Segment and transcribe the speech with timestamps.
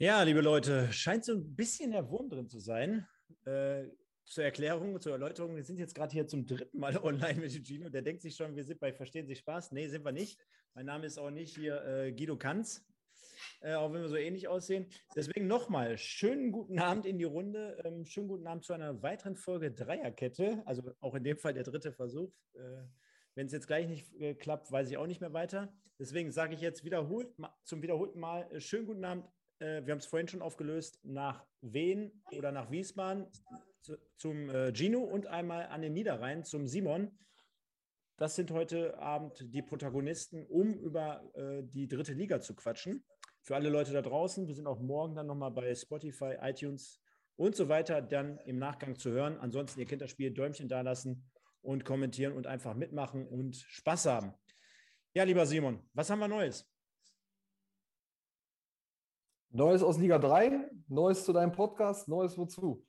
[0.00, 3.08] Ja, liebe Leute, scheint so ein bisschen der Wurm drin zu sein.
[3.44, 3.88] Äh,
[4.24, 7.88] zur Erklärung, zur Erläuterung, wir sind jetzt gerade hier zum dritten Mal online mit Gino.
[7.88, 9.72] Der denkt sich schon, wir sind bei Verstehen Sie Spaß.
[9.72, 10.38] Nee, sind wir nicht.
[10.74, 12.86] Mein Name ist auch nicht hier äh, Guido Kanz,
[13.60, 14.86] äh, auch wenn wir so ähnlich aussehen.
[15.16, 17.82] Deswegen nochmal, schönen guten Abend in die Runde.
[17.84, 20.62] Ähm, schönen guten Abend zu einer weiteren Folge Dreierkette.
[20.64, 22.32] Also auch in dem Fall der dritte Versuch.
[22.54, 22.84] Äh,
[23.34, 25.72] wenn es jetzt gleich nicht äh, klappt, weiß ich auch nicht mehr weiter.
[25.98, 27.34] Deswegen sage ich jetzt wiederholt,
[27.64, 29.24] zum wiederholten Mal, äh, schönen guten Abend
[29.60, 33.26] äh, wir haben es vorhin schon aufgelöst, nach Wien oder nach Wiesbaden
[33.80, 37.18] zu, zum äh, Gino und einmal an den Niederrhein zum Simon.
[38.16, 43.04] Das sind heute Abend die Protagonisten, um über äh, die dritte Liga zu quatschen.
[43.42, 47.00] Für alle Leute da draußen, wir sind auch morgen dann nochmal bei Spotify, iTunes
[47.36, 49.38] und so weiter dann im Nachgang zu hören.
[49.38, 51.30] Ansonsten, ihr kennt das Spiel, Däumchen da lassen
[51.62, 54.34] und kommentieren und einfach mitmachen und Spaß haben.
[55.14, 56.68] Ja, lieber Simon, was haben wir Neues?
[59.50, 62.84] Neues aus Liga 3, Neues zu deinem Podcast, Neues wozu?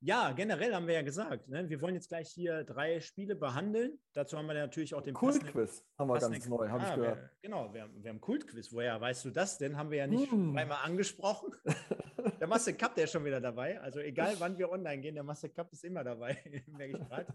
[0.00, 1.68] Ja, generell haben wir ja gesagt, ne?
[1.68, 3.98] wir wollen jetzt gleich hier drei Spiele behandeln.
[4.14, 7.18] Dazu haben wir natürlich auch den Kultquiz, haben wir ganz neu, habe ah, ich gehört.
[7.18, 8.72] Wir, genau, wir haben, wir haben Kultquiz.
[8.72, 9.76] Woher weißt du das denn?
[9.76, 10.56] Haben wir ja nicht hm.
[10.56, 11.52] einmal angesprochen.
[12.40, 13.78] der Master Cup, der ist schon wieder dabei.
[13.80, 17.26] Also egal, wann wir online gehen, der Master Cup ist immer dabei, merke ich gerade.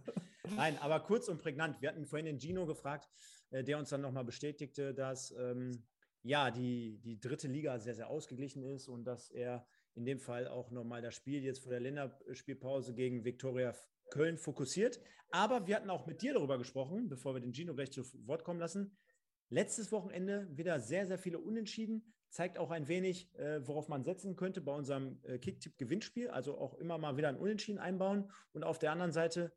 [0.55, 1.79] Nein, aber kurz und prägnant.
[1.81, 3.07] Wir hatten vorhin den Gino gefragt,
[3.51, 5.85] äh, der uns dann nochmal bestätigte, dass ähm,
[6.27, 10.47] ja, die, die dritte Liga sehr, sehr ausgeglichen ist und dass er in dem Fall
[10.47, 13.73] auch nochmal das Spiel jetzt vor der Länderspielpause gegen Viktoria
[14.11, 14.99] Köln fokussiert.
[15.31, 18.43] Aber wir hatten auch mit dir darüber gesprochen, bevor wir den Gino gleich zu Wort
[18.43, 18.97] kommen lassen.
[19.49, 22.13] Letztes Wochenende wieder sehr, sehr viele Unentschieden.
[22.29, 26.29] Zeigt auch ein wenig, äh, worauf man setzen könnte bei unserem äh, Kicktipp-Gewinnspiel.
[26.29, 28.29] Also auch immer mal wieder ein Unentschieden einbauen.
[28.51, 29.53] Und auf der anderen Seite,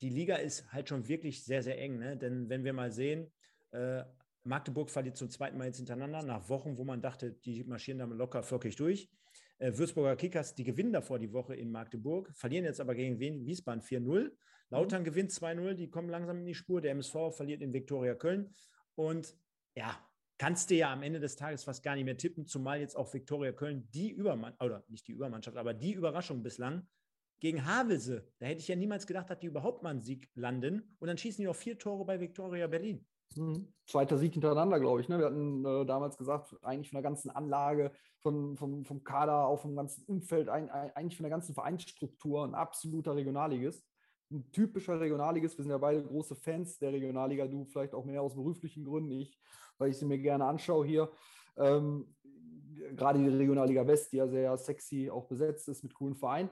[0.00, 1.98] die Liga ist halt schon wirklich sehr, sehr eng.
[1.98, 2.16] Ne?
[2.16, 3.30] Denn wenn wir mal sehen,
[3.72, 4.04] äh,
[4.44, 8.18] Magdeburg verliert zum zweiten Mal jetzt hintereinander, nach Wochen, wo man dachte, die marschieren damit
[8.18, 9.10] locker flockig durch.
[9.58, 13.82] Äh, Würzburger Kickers, die gewinnen davor die Woche in Magdeburg, verlieren jetzt aber gegen Wiesbaden
[13.82, 14.30] 4-0.
[14.70, 15.06] Lautern mhm.
[15.06, 16.80] gewinnt 2-0, die kommen langsam in die Spur.
[16.80, 18.54] Der MSV verliert in Viktoria Köln.
[18.94, 19.36] Und
[19.74, 19.98] ja,
[20.38, 23.12] kannst du ja am Ende des Tages fast gar nicht mehr tippen, zumal jetzt auch
[23.12, 26.86] Viktoria Köln die Übermannschaft, oder nicht die Übermannschaft, aber die Überraschung bislang
[27.40, 28.28] gegen Havelse.
[28.38, 30.96] Da hätte ich ja niemals gedacht, dass die überhaupt mal einen Sieg landen.
[30.98, 33.06] Und dann schießen die noch vier Tore bei Viktoria Berlin.
[33.86, 35.08] Zweiter Sieg hintereinander, glaube ich.
[35.08, 35.18] Ne?
[35.18, 39.60] Wir hatten äh, damals gesagt, eigentlich von der ganzen Anlage, von, vom, vom Kader, auch
[39.60, 43.86] vom ganzen Umfeld, ein, ein, eigentlich von der ganzen Vereinsstruktur ein absoluter Regionalligist.
[44.30, 45.58] Ein typischer Regionalligist.
[45.58, 47.46] Wir sind ja beide große Fans der Regionalliga.
[47.46, 49.38] Du vielleicht auch mehr aus beruflichen Gründen, ich,
[49.78, 51.10] weil ich sie mir gerne anschaue hier.
[51.56, 52.14] Ähm,
[52.96, 56.50] gerade die Regionalliga West, die ja sehr sexy auch besetzt ist mit coolen Vereinen.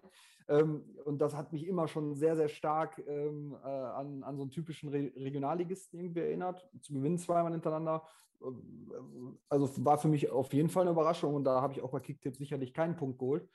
[0.53, 4.43] Ähm, und das hat mich immer schon sehr, sehr stark ähm, äh, an, an so
[4.43, 6.69] einen typischen Re Regionalligisten irgendwie erinnert.
[6.83, 8.03] Zu gewinnen zweimal hintereinander.
[8.43, 11.91] Ähm, also war für mich auf jeden Fall eine Überraschung und da habe ich auch
[11.91, 13.49] bei Kicktipp sicherlich keinen Punkt geholt.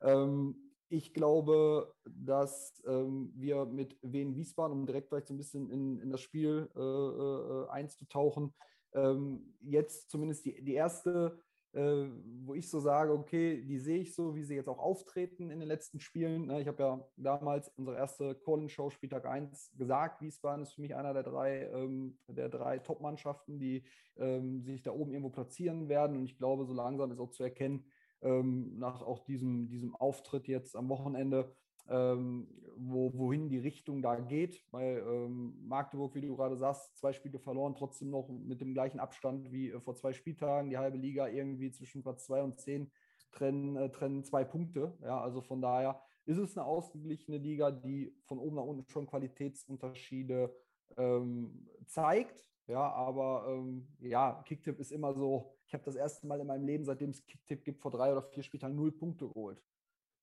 [0.00, 0.56] Ähm,
[0.88, 5.98] ich glaube, dass ähm, wir mit Wien Wiesbaden, um direkt vielleicht so ein bisschen in,
[5.98, 8.54] in das Spiel äh, äh, einzutauchen,
[8.92, 11.45] ähm, jetzt zumindest die, die erste äh,
[11.80, 15.60] wo ich so sage, okay, die sehe ich so, wie sie jetzt auch auftreten in
[15.60, 16.46] den letzten Spielen.
[16.46, 20.94] Ne, ich habe ja damals unsere erste Colin-Show, Spieltag 1, gesagt, Wiesbaden ist für mich
[20.94, 23.84] einer der drei, ähm, der drei Top-Mannschaften, die
[24.16, 26.16] ähm, sich da oben irgendwo platzieren werden.
[26.16, 27.84] Und ich glaube, so langsam ist auch zu erkennen,
[28.22, 31.54] ähm, nach auch diesem, diesem Auftritt jetzt am Wochenende,
[31.88, 34.62] ähm, wo, wohin die Richtung da geht.
[34.70, 39.00] Weil ähm, Magdeburg, wie du gerade sagst, zwei Spiele verloren, trotzdem noch mit dem gleichen
[39.00, 40.70] Abstand wie äh, vor zwei Spieltagen.
[40.70, 42.90] Die halbe Liga irgendwie zwischen Platz zwei und zehn
[43.32, 44.96] trennen, äh, trennen zwei Punkte.
[45.02, 49.06] Ja, also von daher ist es eine ausgeglichene Liga, die von oben nach unten schon
[49.06, 50.54] Qualitätsunterschiede
[50.96, 52.50] ähm, zeigt.
[52.66, 55.52] Ja, aber ähm, ja, Kicktipp ist immer so.
[55.66, 58.22] Ich habe das erste Mal in meinem Leben, seitdem es Kicktipp gibt, vor drei oder
[58.22, 59.62] vier Spieltagen null Punkte geholt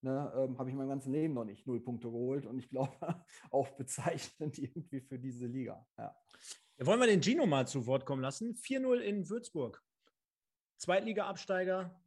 [0.04, 2.94] ne, ähm, habe ich mein ganzes Leben noch nicht null Punkte geholt und ich glaube
[3.52, 5.86] auch bezeichnend irgendwie für diese Liga.
[5.98, 6.16] Ja.
[6.80, 8.56] Wollen wir den Gino mal zu Wort kommen lassen?
[8.56, 9.84] 4-0 in Würzburg.
[10.78, 12.00] Zweitliga-Absteiger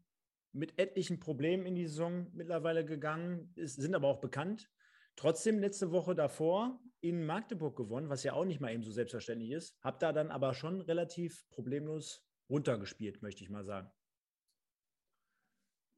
[0.52, 4.70] mit etlichen Problemen in die Saison mittlerweile gegangen, ist, sind aber auch bekannt.
[5.14, 9.52] Trotzdem letzte Woche davor in Magdeburg gewonnen, was ja auch nicht mal eben so selbstverständlich
[9.52, 9.78] ist.
[9.82, 13.90] Hab da dann aber schon relativ problemlos runtergespielt, möchte ich mal sagen.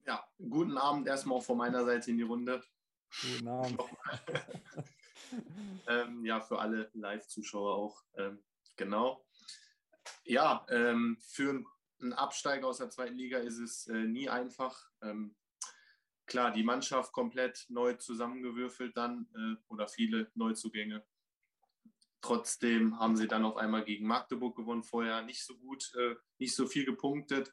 [0.08, 2.64] Ja, guten Abend erstmal auch von meiner Seite in die Runde.
[3.20, 3.78] Guten Abend.
[5.86, 8.02] ähm, ja, für alle Live-Zuschauer auch.
[8.14, 8.42] Ähm,
[8.76, 9.22] genau.
[10.24, 11.62] Ja, ähm, für
[12.00, 14.82] einen Absteiger aus der zweiten Liga ist es äh, nie einfach.
[15.02, 15.36] Ähm,
[16.24, 21.06] klar, die Mannschaft komplett neu zusammengewürfelt dann äh, oder viele Neuzugänge.
[22.22, 26.54] Trotzdem haben sie dann auf einmal gegen Magdeburg gewonnen, vorher nicht so gut, äh, nicht
[26.54, 27.52] so viel gepunktet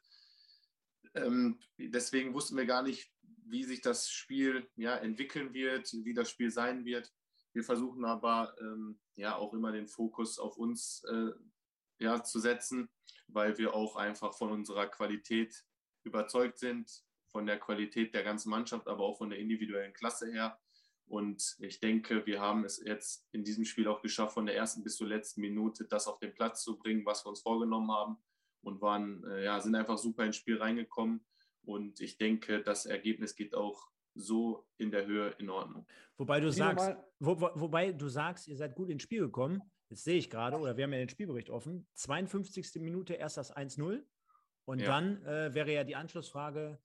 [1.16, 3.10] Ähm, deswegen wussten wir gar nicht,
[3.46, 7.12] wie sich das Spiel ja, entwickeln wird, wie das Spiel sein wird.
[7.52, 11.30] Wir versuchen aber ähm, ja auch immer den Fokus auf uns äh,
[11.98, 12.90] ja, zu setzen,
[13.28, 15.64] weil wir auch einfach von unserer Qualität
[16.02, 20.58] überzeugt sind, von der Qualität der ganzen Mannschaft, aber auch von der individuellen Klasse her.
[21.06, 24.82] Und ich denke, wir haben es jetzt in diesem Spiel auch geschafft, von der ersten
[24.82, 28.18] bis zur letzten Minute das auf den Platz zu bringen, was wir uns vorgenommen haben
[28.66, 31.24] und waren, äh, ja, sind einfach super ins Spiel reingekommen.
[31.62, 35.86] Und ich denke, das Ergebnis geht auch so in der Höhe in Ordnung.
[36.16, 39.62] Wobei du sagst, wo, wo, wobei du sagst, ihr seid gut ins Spiel gekommen.
[39.88, 41.86] Jetzt sehe ich gerade, oder wir haben ja den Spielbericht offen.
[41.94, 42.80] 52.
[42.80, 44.02] Minute erst das 1-0.
[44.64, 44.86] Und ja.
[44.86, 46.80] dann äh, wäre ja die Anschlussfrage,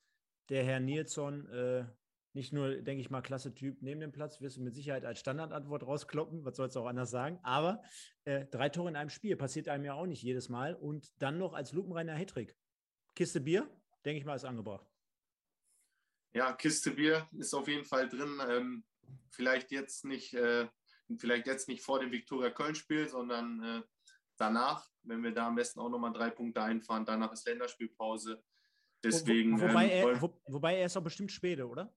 [0.49, 1.85] der Herr Nilsson, äh,
[2.33, 5.19] nicht nur, denke ich mal, klasse Typ neben dem Platz, wirst du mit Sicherheit als
[5.19, 7.39] Standardantwort rauskloppen, was sollst du auch anders sagen.
[7.43, 7.83] Aber
[8.23, 10.75] äh, drei Tore in einem Spiel passiert einem ja auch nicht jedes Mal.
[10.75, 12.55] Und dann noch als lupenreiner Hattrick.
[13.15, 13.69] Kiste Bier,
[14.05, 14.87] denke ich mal, ist angebracht.
[16.33, 18.39] Ja, Kiste Bier ist auf jeden Fall drin.
[18.47, 18.83] Ähm,
[19.29, 20.69] vielleicht jetzt nicht, äh,
[21.17, 23.81] vielleicht jetzt nicht vor dem Viktoria Köln-Spiel, sondern äh,
[24.37, 27.05] danach, wenn wir da am besten auch nochmal drei Punkte einfahren.
[27.05, 28.41] Danach ist Länderspielpause.
[29.03, 29.59] Deswegen.
[29.59, 31.93] Wo, wobei, ähm, er, wo, wobei er ist doch bestimmt Schwede, oder?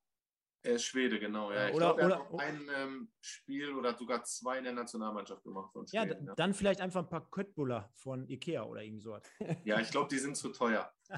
[0.64, 1.52] Er ist Schwede, genau.
[1.52, 1.68] Ja.
[1.68, 5.70] Ich oder, glaub, er hat ein ähm, Spiel oder sogar zwei in der Nationalmannschaft gemacht
[5.72, 6.08] von Schweden.
[6.08, 6.34] Ja, ja.
[6.34, 9.18] dann vielleicht einfach ein paar Köttbuller von Ikea oder irgend so.
[9.64, 10.90] Ja, ich glaube, die sind zu teuer.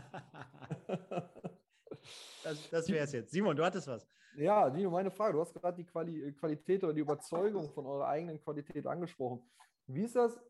[2.42, 3.30] das das wäre es jetzt.
[3.30, 4.08] Simon, du hattest was.
[4.36, 5.34] Ja, Dino, meine Frage.
[5.34, 9.48] Du hast gerade die Quali Qualität oder die Überzeugung von eurer eigenen Qualität angesprochen.
[9.86, 10.40] Wie ist das,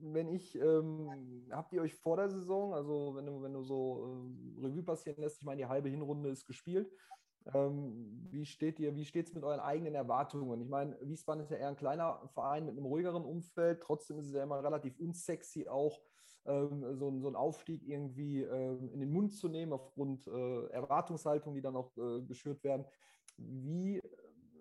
[0.00, 4.06] wenn ich, ähm, habt ihr euch vor der Saison, also wenn du, wenn du so
[4.06, 6.88] ähm, Revue passieren lässt, ich meine, die halbe Hinrunde ist gespielt,
[7.52, 10.60] ähm, wie steht ihr, wie steht es mit euren eigenen Erwartungen?
[10.62, 14.28] Ich meine, Wiesbaden ist ja eher ein kleiner Verein mit einem ruhigeren Umfeld, trotzdem ist
[14.28, 16.00] es ja immer relativ unsexy, auch
[16.46, 21.60] ähm, so, einen Aufstieg irgendwie ähm, in den Mund zu nehmen, aufgrund äh, Erwartungshaltung, die
[21.60, 22.86] dann auch äh, geschürt werden.
[23.36, 24.00] Wie,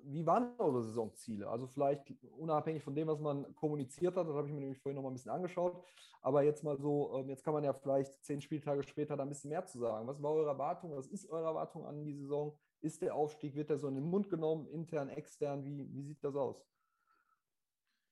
[0.03, 1.47] wie waren eure Saisonziele?
[1.49, 4.95] Also vielleicht unabhängig von dem, was man kommuniziert hat, das habe ich mir nämlich vorhin
[4.95, 5.81] noch mal ein bisschen angeschaut,
[6.21, 9.49] aber jetzt mal so, jetzt kann man ja vielleicht zehn Spieltage später da ein bisschen
[9.49, 10.07] mehr zu sagen.
[10.07, 10.95] Was war eure Erwartung?
[10.95, 12.57] Was ist eure Erwartung an die Saison?
[12.83, 15.63] Ist der Aufstieg, wird der so in den Mund genommen, intern, extern?
[15.63, 16.67] Wie, wie sieht das aus?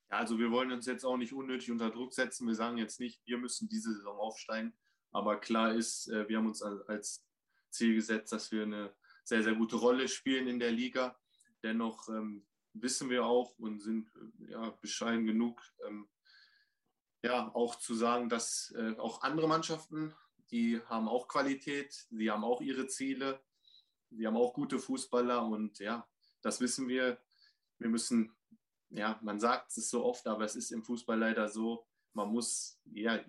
[0.09, 2.47] Ja, also wir wollen uns jetzt auch nicht unnötig unter Druck setzen.
[2.47, 4.73] Wir sagen jetzt nicht, wir müssen diese Saison aufsteigen.
[5.11, 7.21] Aber klar ist, äh, wir haben uns als
[7.69, 8.95] Ziel gesetzt, dass wir eine
[9.25, 11.19] sehr, sehr gute Rolle spielen in der Liga.
[11.63, 16.07] Dennoch ähm, wissen wir auch und sind äh, ja, bescheiden genug, ähm,
[17.23, 20.15] ja, auch zu sagen, dass äh, auch andere Mannschaften,
[20.49, 23.43] die haben auch Qualität, sie haben auch ihre Ziele
[24.11, 26.07] die haben auch gute Fußballer und ja,
[26.41, 27.19] das wissen wir.
[27.77, 28.35] Wir müssen,
[28.89, 32.79] ja, man sagt es so oft, aber es ist im Fußball leider so, man muss
[32.85, 33.19] ja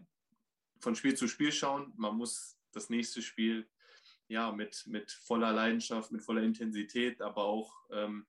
[0.80, 3.70] von Spiel zu Spiel schauen, man muss das nächste Spiel
[4.28, 8.26] ja mit, mit voller Leidenschaft, mit voller Intensität, aber auch ähm,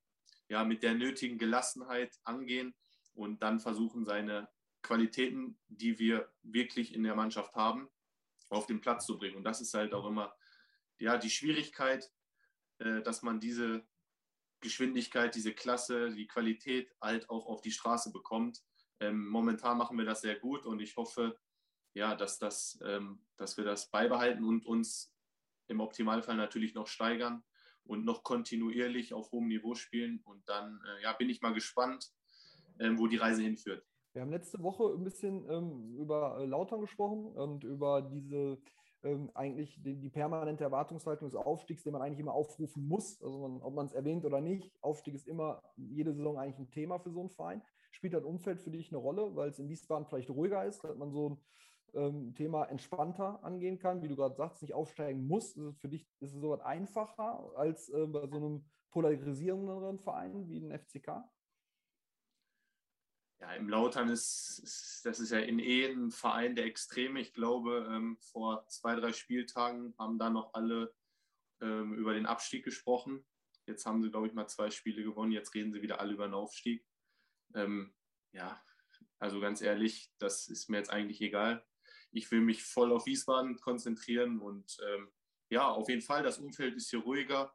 [0.50, 2.75] ja, mit der nötigen Gelassenheit angehen
[3.13, 4.50] und dann versuchen, seine
[4.81, 7.89] Qualitäten, die wir wirklich in der Mannschaft haben,
[8.50, 9.38] auf den Platz zu bringen.
[9.38, 10.35] Und das ist halt auch immer
[11.00, 12.11] ja, die Schwierigkeit,
[12.79, 13.85] dass man diese
[14.63, 18.63] Geschwindigkeit, diese Klasse, die Qualität halt auch auf die Straße bekommt.
[18.99, 21.37] Ähm, momentan machen wir das sehr gut und ich hoffe,
[21.93, 25.13] ja, dass, das, ähm, dass wir das beibehalten und uns
[25.67, 27.43] im Optimalfall natürlich noch steigern
[27.83, 30.21] und noch kontinuierlich auf hohem Niveau spielen.
[30.24, 32.12] Und dann äh, ja, bin ich mal gespannt,
[32.79, 33.86] ähm, wo die Reise hinführt.
[34.13, 38.62] Wir haben letzte Woche ein bisschen ähm, über äh, Lautern gesprochen und über diese
[39.03, 43.22] ähm, eigentlich die, die, permanente Erwartungshaltung des Aufstiegs, den man eigentlich immer aufrufen muss.
[43.22, 46.69] Also man, ob man es erwähnt oder nicht, Aufstieg ist immer jede Saison eigentlich ein
[46.69, 47.62] Thema für so einen Verein.
[47.91, 50.98] Spielt das Umfeld für dich eine Rolle, weil es in Wiesbaden vielleicht ruhiger ist, dass
[50.98, 51.38] man so ein
[51.93, 55.55] ähm, Thema entspannter angehen kann, wie du gerade sagst, nicht aufsteigen muss.
[55.55, 60.48] Ist es für dich ist es sowas einfacher als äh, bei so einem polarisierenderen Verein
[60.50, 61.24] wie den FCK?
[63.43, 67.19] Ja, im Lautern ist, ist, das ist ja in eh ein Verein der Extreme.
[67.19, 70.95] Ich glaube, ähm, vor zwei, drei Spieltagen haben da noch alle
[71.59, 73.25] ähm, über den Abstieg gesprochen.
[73.65, 75.33] Jetzt haben sie, glaube ich, mal zwei Spiele gewonnen.
[75.33, 76.85] Jetzt reden sie wieder alle über den Aufstieg.
[77.53, 77.93] Ähm,
[78.31, 78.63] ja,
[79.19, 81.65] also ganz ehrlich, das ist mir jetzt eigentlich egal.
[82.12, 85.12] Ich will mich voll auf Wiesbaden konzentrieren und ähm,
[85.50, 87.53] ja, auf jeden Fall, das Umfeld ist hier ruhiger.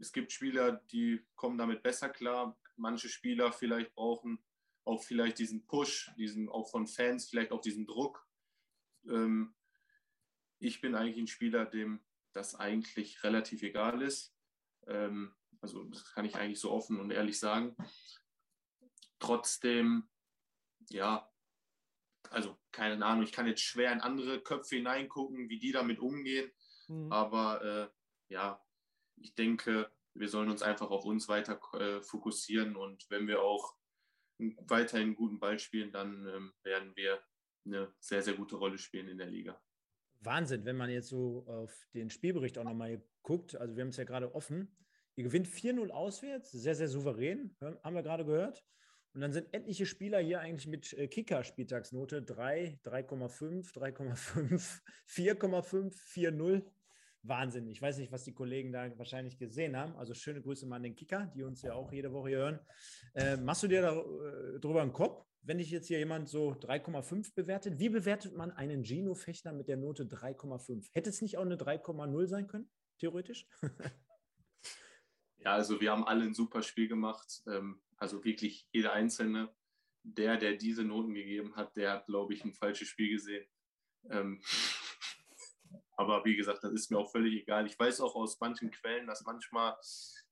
[0.00, 2.58] Es gibt Spieler, die kommen damit besser klar.
[2.76, 4.42] Manche Spieler vielleicht brauchen
[4.84, 8.26] auch vielleicht diesen Push, diesen auch von Fans, vielleicht auch diesen Druck.
[9.06, 9.54] Ähm,
[10.58, 14.34] ich bin eigentlich ein Spieler, dem das eigentlich relativ egal ist.
[14.86, 17.76] Ähm, also das kann ich eigentlich so offen und ehrlich sagen.
[19.18, 20.08] Trotzdem,
[20.90, 21.30] ja,
[22.30, 26.50] also keine Ahnung, ich kann jetzt schwer in andere Köpfe hineingucken, wie die damit umgehen.
[26.88, 27.12] Mhm.
[27.12, 28.64] Aber äh, ja,
[29.16, 33.76] ich denke, wir sollen uns einfach auf uns weiter äh, fokussieren und wenn wir auch
[34.66, 37.20] weiterhin guten Ball spielen, dann ähm, werden wir
[37.64, 39.60] eine sehr, sehr gute Rolle spielen in der Liga.
[40.20, 43.56] Wahnsinn, wenn man jetzt so auf den Spielbericht auch nochmal guckt.
[43.56, 44.76] Also wir haben es ja gerade offen.
[45.16, 48.64] Ihr gewinnt 4-0 auswärts, sehr, sehr souverän, haben wir gerade gehört.
[49.14, 56.64] Und dann sind etliche Spieler hier eigentlich mit äh, Kicker-Spieltagsnote 3, 3,5, 3,5, 4,5, 4,0.
[57.22, 57.68] Wahnsinn.
[57.68, 59.94] Ich weiß nicht, was die Kollegen da wahrscheinlich gesehen haben.
[59.96, 62.60] Also schöne Grüße mal an den Kicker, die uns ja auch jede Woche hören.
[63.14, 67.34] Äh, machst du dir darüber äh, einen Kopf, wenn dich jetzt hier jemand so 3,5
[67.34, 67.78] bewertet?
[67.78, 70.88] Wie bewertet man einen Gino-Fechner mit der Note 3,5?
[70.92, 73.46] Hätte es nicht auch eine 3,0 sein können, theoretisch?
[75.38, 77.42] ja, also wir haben alle ein super Spiel gemacht.
[77.46, 79.54] Ähm, also wirklich jeder Einzelne.
[80.04, 83.46] Der, der diese Noten gegeben hat, der hat, glaube ich, ein falsches Spiel gesehen.
[84.10, 84.42] Ähm,
[85.96, 87.66] aber wie gesagt, das ist mir auch völlig egal.
[87.66, 89.76] Ich weiß auch aus manchen Quellen, dass manchmal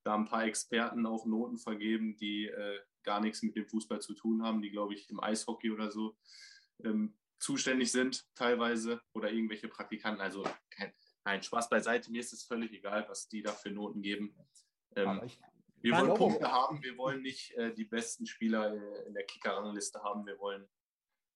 [0.04, 4.14] da ein paar Experten auch Noten vergeben, die äh, gar nichts mit dem Fußball zu
[4.14, 6.16] tun haben, die, glaube ich, im Eishockey oder so
[6.84, 10.20] ähm, zuständig sind teilweise oder irgendwelche Praktikanten.
[10.20, 10.92] Also kein,
[11.24, 14.34] nein, Spaß beiseite, mir ist es völlig egal, was die da für Noten geben.
[14.96, 15.38] Ähm, ich,
[15.82, 20.02] wir wollen Punkte haben, wir wollen nicht äh, die besten Spieler äh, in der Kicker-Rangliste
[20.02, 20.68] haben, wir wollen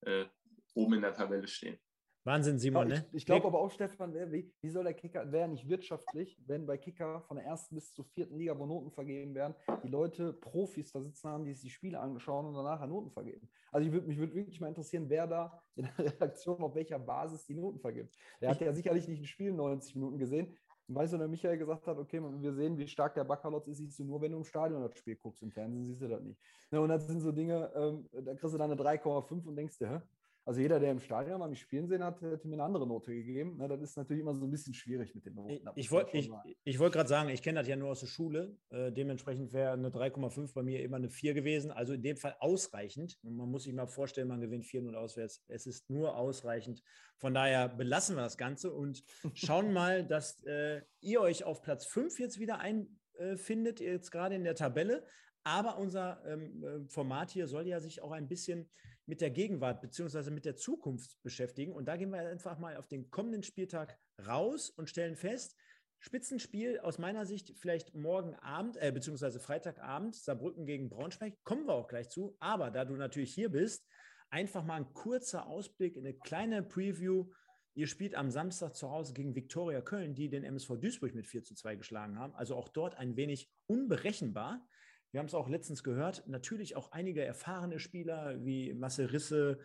[0.02, 0.26] äh,
[0.74, 1.78] oben in der Tabelle stehen.
[2.24, 3.06] Wahnsinn, Simon, ne?
[3.08, 6.64] Ich, ich glaube aber auch, Stefan, wie, wie soll der Kicker, wäre nicht wirtschaftlich, wenn
[6.64, 10.32] bei Kicker von der ersten bis zur vierten Liga, wo Noten vergeben werden, die Leute,
[10.32, 13.50] Profis da sitzen haben, die sich die Spiele anschauen und danach Noten vergeben.
[13.70, 16.98] Also ich würd, mich würde wirklich mal interessieren, wer da in der Redaktion auf welcher
[16.98, 18.16] Basis die Noten vergibt.
[18.40, 20.56] Der hat ja sicherlich nicht ein Spiel 90 Minuten gesehen.
[20.88, 23.98] Weißt du, der Michael gesagt hat, okay, wir sehen, wie stark der Backerlotz ist, siehst
[23.98, 25.42] du nur, wenn du im Stadion das Spiel guckst.
[25.42, 26.38] Im Fernsehen siehst du das nicht.
[26.70, 29.90] und das sind so Dinge, ähm, da kriegst du dann eine 3,5 und denkst dir,
[29.90, 30.00] hä?
[30.46, 33.14] Also jeder, der im Stadion mal mich spielen sehen hat, hätte mir eine andere Note
[33.14, 33.54] gegeben.
[33.58, 35.66] Na, das ist natürlich immer so ein bisschen schwierig mit den Noten.
[35.74, 36.30] Ich, wollte ich,
[36.64, 38.58] ich wollt gerade sagen, ich kenne das ja nur aus der Schule.
[38.68, 41.70] Äh, dementsprechend wäre eine 3,5 bei mir immer eine 4 gewesen.
[41.70, 43.18] Also in dem Fall ausreichend.
[43.22, 45.42] man muss sich mal vorstellen, man gewinnt 4-0 auswärts.
[45.48, 46.82] Es ist nur ausreichend.
[47.16, 49.02] Von daher belassen wir das Ganze und
[49.34, 54.34] schauen mal, dass äh, ihr euch auf Platz 5 jetzt wieder einfindet, äh, jetzt gerade
[54.34, 55.06] in der Tabelle.
[55.42, 58.68] Aber unser ähm, äh, Format hier soll ja sich auch ein bisschen
[59.06, 60.30] mit der Gegenwart bzw.
[60.30, 61.72] mit der Zukunft beschäftigen.
[61.72, 65.56] Und da gehen wir einfach mal auf den kommenden Spieltag raus und stellen fest,
[65.98, 71.72] Spitzenspiel aus meiner Sicht vielleicht morgen Abend, äh, beziehungsweise Freitagabend, Saarbrücken gegen Braunschweig, kommen wir
[71.72, 72.36] auch gleich zu.
[72.40, 73.86] Aber da du natürlich hier bist,
[74.28, 77.30] einfach mal ein kurzer Ausblick, eine kleine Preview.
[77.74, 81.42] Ihr spielt am Samstag zu Hause gegen Viktoria Köln, die den MSV Duisburg mit 4
[81.42, 82.34] zu 2 geschlagen haben.
[82.34, 84.66] Also auch dort ein wenig unberechenbar.
[85.14, 89.60] Wir haben es auch letztens gehört, natürlich auch einige erfahrene Spieler wie Marcel Risse,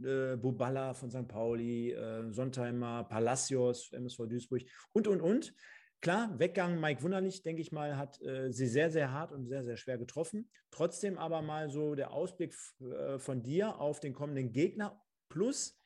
[0.00, 1.26] äh, Buballa von St.
[1.26, 5.56] Pauli, äh, Sontheimer, Palacios, MSV Duisburg und, und, und.
[6.02, 9.64] Klar, Weggang Mike Wunderlich, denke ich mal, hat äh, sie sehr, sehr hart und sehr,
[9.64, 10.48] sehr schwer getroffen.
[10.70, 15.82] Trotzdem aber mal so der Ausblick äh, von dir auf den kommenden Gegner plus,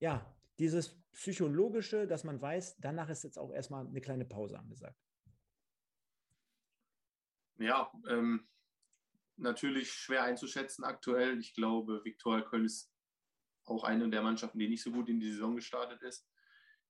[0.00, 5.00] ja, dieses psychologische, dass man weiß, danach ist jetzt auch erstmal eine kleine Pause angesagt.
[7.60, 8.48] Ja, ähm,
[9.36, 11.38] natürlich schwer einzuschätzen aktuell.
[11.38, 12.90] Ich glaube, Viktoria Köln ist
[13.66, 16.26] auch eine der Mannschaften, die nicht so gut in die Saison gestartet ist.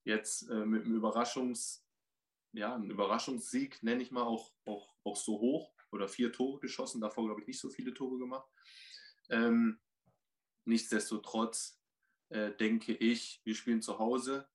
[0.05, 1.85] Jetzt äh, mit einem Überraschungs,
[2.53, 7.00] ja, einen Überraschungssieg, nenne ich mal, auch, auch, auch so hoch oder vier Tore geschossen.
[7.00, 8.49] Davor, glaube ich, nicht so viele Tore gemacht.
[9.29, 9.81] Ähm,
[10.67, 11.81] nichtsdestotrotz
[12.29, 14.49] äh, denke ich, wir spielen zu Hause.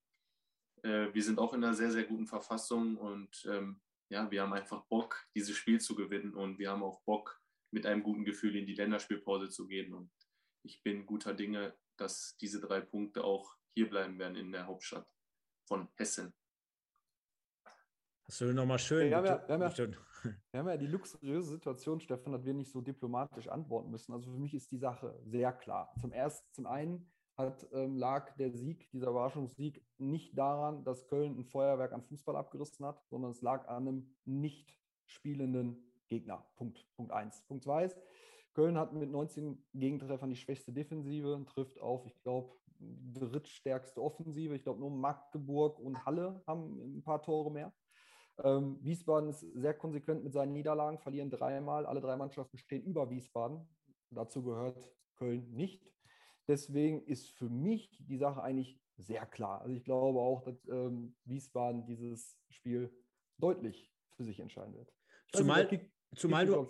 [0.81, 4.53] Äh, wir sind auch in einer sehr, sehr guten Verfassung und ähm, ja, wir haben
[4.53, 8.55] einfach Bock, dieses Spiel zu gewinnen und wir haben auch Bock, mit einem guten Gefühl
[8.55, 9.93] in die Länderspielpause zu gehen.
[9.93, 10.09] Und
[10.63, 15.07] ich bin guter Dinge, dass diese drei Punkte auch hier bleiben werden in der Hauptstadt
[15.67, 16.33] von Hessen.
[18.23, 19.09] Hast du nochmal schön.
[19.09, 19.77] Wir haben, ja, wir, haben ja,
[20.51, 24.13] wir haben ja die luxuriöse Situation, Stefan, dass wir nicht so diplomatisch antworten müssen.
[24.13, 25.93] Also für mich ist die Sache sehr klar.
[25.99, 31.37] Zum ersten, zum einen hat, ähm, lag der Sieg, dieser Überraschungssieg, nicht daran, dass Köln
[31.37, 36.45] ein Feuerwerk an Fußball abgerissen hat, sondern es lag an einem nicht spielenden Gegner.
[36.55, 37.43] Punkt, Punkt 1.
[37.47, 37.97] Punkt 2 ist,
[38.53, 42.55] Köln hat mit 19 Gegentreffern die schwächste Defensive, trifft auf, ich glaube,
[43.13, 44.55] drittstärkste Offensive.
[44.55, 47.73] Ich glaube, nur Magdeburg und Halle haben ein paar Tore mehr.
[48.43, 51.85] Ähm, Wiesbaden ist sehr konsequent mit seinen Niederlagen, verlieren dreimal.
[51.85, 53.67] Alle drei Mannschaften stehen über Wiesbaden.
[54.09, 55.94] Dazu gehört Köln nicht.
[56.47, 59.61] Deswegen ist für mich die Sache eigentlich sehr klar.
[59.61, 62.91] Also ich glaube auch, dass ähm, Wiesbaden dieses Spiel
[63.37, 64.93] deutlich für sich entscheiden wird.
[65.33, 65.85] Zumal, nicht,
[66.15, 66.65] zumal, du,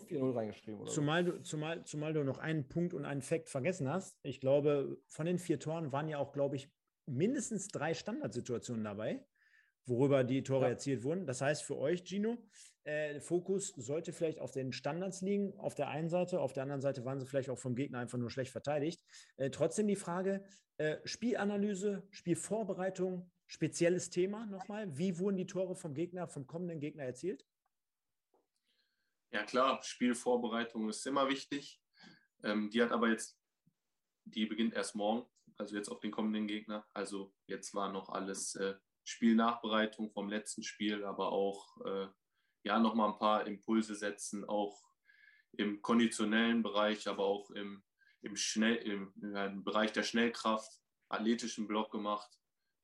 [0.87, 4.17] zumal, du, zumal, zumal du noch einen Punkt und einen Fakt vergessen hast.
[4.23, 6.71] Ich glaube, von den vier Toren waren ja auch, glaube ich,
[7.05, 9.23] mindestens drei Standardsituationen dabei,
[9.85, 10.69] worüber die Tore ja.
[10.69, 11.27] erzielt wurden.
[11.27, 12.37] Das heißt für euch, Gino,
[12.85, 16.39] äh, Fokus sollte vielleicht auf den Standards liegen, auf der einen Seite.
[16.39, 19.01] Auf der anderen Seite waren sie vielleicht auch vom Gegner einfach nur schlecht verteidigt.
[19.37, 20.45] Äh, trotzdem die Frage:
[20.77, 24.97] äh, Spielanalyse, Spielvorbereitung, spezielles Thema nochmal.
[24.97, 27.45] Wie wurden die Tore vom Gegner, vom kommenden Gegner erzielt?
[29.31, 31.81] Ja, klar, Spielvorbereitung ist immer wichtig.
[32.43, 33.37] Ähm, die hat aber jetzt,
[34.25, 35.27] die beginnt erst morgen,
[35.57, 36.87] also jetzt auf den kommenden Gegner.
[36.93, 42.07] Also jetzt war noch alles äh, Spielnachbereitung vom letzten Spiel, aber auch äh,
[42.65, 44.83] ja nochmal ein paar Impulse setzen, auch
[45.53, 47.83] im konditionellen Bereich, aber auch im,
[48.21, 52.29] im, Schnell, im, im Bereich der Schnellkraft, athletischen Block gemacht.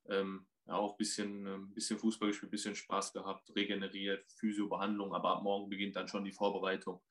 [0.08, 4.32] Ähm, ja, auch ein bisschen, ein ähm, bisschen Fußball gespielt, ein bisschen Spaß gehabt, regeneriert,
[4.34, 7.04] Physiobehandlung, aber ab morgen beginnt dann schon die Vorbereitung.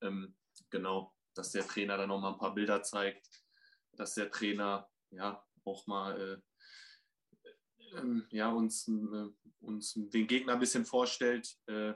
[0.00, 0.36] Ähm,
[0.70, 3.28] genau, dass der Trainer dann nochmal ein paar Bilder zeigt,
[3.92, 6.55] dass der Trainer ja auch mal äh,
[7.96, 9.28] ähm, ja, uns, äh,
[9.60, 11.94] uns den Gegner ein bisschen vorstellt, äh,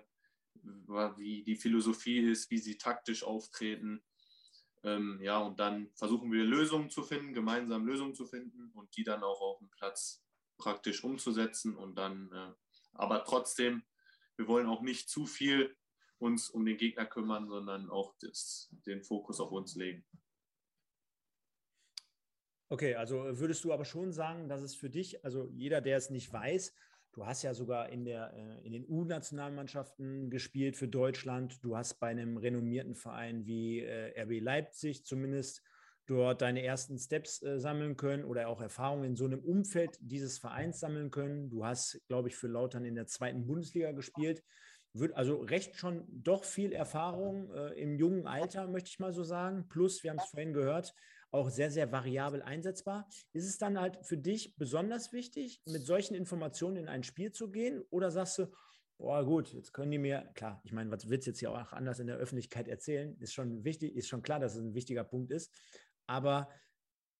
[1.16, 4.02] wie die Philosophie ist, wie sie taktisch auftreten.
[4.82, 9.04] Ähm, ja, und dann versuchen wir Lösungen zu finden, gemeinsam Lösungen zu finden und die
[9.04, 10.22] dann auch auf dem Platz
[10.56, 11.76] praktisch umzusetzen.
[11.76, 12.52] Und dann, äh,
[12.92, 13.82] aber trotzdem,
[14.36, 15.76] wir wollen auch nicht zu viel
[16.18, 20.04] uns um den Gegner kümmern, sondern auch das, den Fokus auf uns legen.
[22.72, 25.96] Okay, also äh, würdest du aber schon sagen, dass es für dich, also jeder, der
[25.96, 26.72] es nicht weiß,
[27.12, 31.98] du hast ja sogar in, der, äh, in den U-Nationalmannschaften gespielt für Deutschland, du hast
[31.98, 35.62] bei einem renommierten Verein wie äh, RB Leipzig zumindest
[36.06, 40.80] dort deine ersten Steps sammeln können oder auch Erfahrungen in so einem Umfeld dieses Vereins
[40.80, 41.50] sammeln können.
[41.50, 44.42] Du hast, glaube ich, für Lautern in der zweiten Bundesliga gespielt.
[44.92, 49.22] Wird also recht schon doch viel Erfahrung äh, im jungen Alter, möchte ich mal so
[49.22, 49.68] sagen.
[49.68, 50.94] Plus, wir haben es vorhin gehört,
[51.30, 53.08] auch sehr, sehr variabel einsetzbar.
[53.32, 57.50] Ist es dann halt für dich besonders wichtig, mit solchen Informationen in ein Spiel zu
[57.50, 57.82] gehen?
[57.90, 58.46] Oder sagst du,
[58.98, 61.72] boah, gut, jetzt können die mir, klar, ich meine, was willst du jetzt hier auch
[61.72, 63.16] anders in der Öffentlichkeit erzählen?
[63.18, 65.54] Ist schon wichtig, ist schon klar, dass es ein wichtiger Punkt ist.
[66.06, 66.48] Aber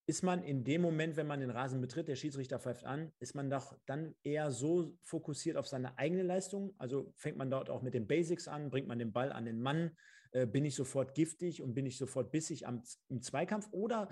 [0.07, 3.37] ist man in dem Moment, wenn man den Rasen betritt, der Schiedsrichter pfeift an, ist
[3.37, 6.75] man doch dann eher so fokussiert auf seine eigene Leistung?
[6.79, 9.61] Also fängt man dort auch mit den Basics an, bringt man den Ball an den
[9.61, 9.97] Mann,
[10.33, 13.69] äh, bin ich sofort giftig und bin ich sofort bissig am, im Zweikampf?
[13.73, 14.09] Oder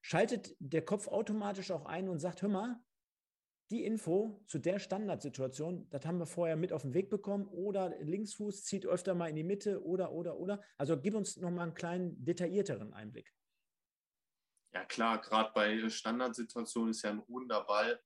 [0.00, 2.80] schaltet der Kopf automatisch auch ein und sagt, hör mal,
[3.70, 7.90] die Info zu der Standardsituation, das haben wir vorher mit auf den Weg bekommen oder
[8.00, 10.62] Linksfuß zieht öfter mal in die Mitte oder, oder, oder.
[10.78, 13.34] Also gib uns nochmal einen kleinen detaillierteren Einblick.
[14.72, 18.00] Ja klar, gerade bei Standardsituationen ist ja ein ruhender Ball.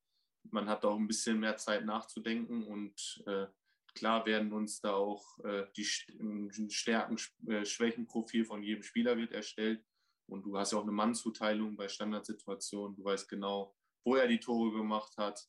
[0.50, 3.46] Man hat auch ein bisschen mehr Zeit nachzudenken und äh,
[3.94, 9.84] Klar werden uns da auch äh, die Stärken, äh, Schwächenprofil von jedem Spieler wird erstellt.
[10.26, 12.96] Und du hast ja auch eine Mannzuteilung bei Standardsituationen.
[12.96, 13.74] Du weißt genau,
[14.04, 15.46] wo er die Tore gemacht hat,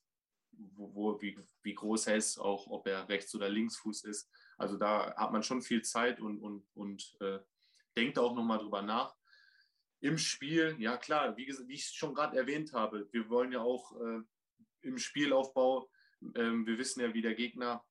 [0.52, 4.30] wo, wo, wie, wie groß er ist, auch ob er Rechts- oder Linksfuß ist.
[4.58, 7.40] Also da hat man schon viel Zeit und, und, und äh,
[7.96, 9.16] denkt auch nochmal drüber nach.
[10.02, 13.94] Im Spiel, ja klar, wie, wie ich schon gerade erwähnt habe, wir wollen ja auch
[14.02, 14.22] äh,
[14.82, 15.90] im Spielaufbau,
[16.36, 17.86] ähm, wir wissen ja, wie der Gegner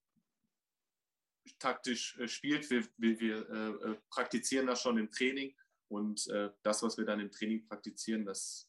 [1.59, 2.69] taktisch äh, spielt.
[2.71, 5.55] Wir, wir, wir äh, äh, praktizieren das schon im Training
[5.89, 6.27] und
[6.63, 8.67] das, was wir dann im Training praktizieren, das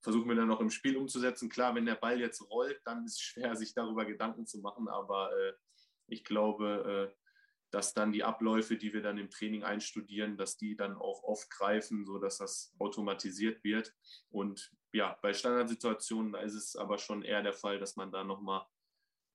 [0.00, 1.48] versuchen wir dann noch im Spiel umzusetzen.
[1.48, 4.86] Klar, wenn der Ball jetzt rollt, dann ist es schwer, sich darüber Gedanken zu machen,
[4.86, 5.32] aber
[6.06, 7.12] ich glaube,
[7.72, 11.50] dass dann die Abläufe, die wir dann im Training einstudieren, dass die dann auch oft
[11.50, 13.92] greifen, sodass das automatisiert wird.
[14.30, 18.22] Und ja, bei Standardsituationen, da ist es aber schon eher der Fall, dass man da
[18.22, 18.64] nochmal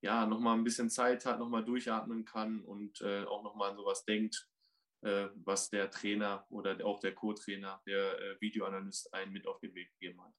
[0.01, 4.05] ja, nochmal ein bisschen Zeit hat, nochmal durchatmen kann und äh, auch nochmal an sowas
[4.05, 4.47] denkt,
[5.01, 9.73] äh, was der Trainer oder auch der Co-Trainer, der äh, Videoanalyst einen mit auf den
[9.75, 10.33] Weg gegeben hat.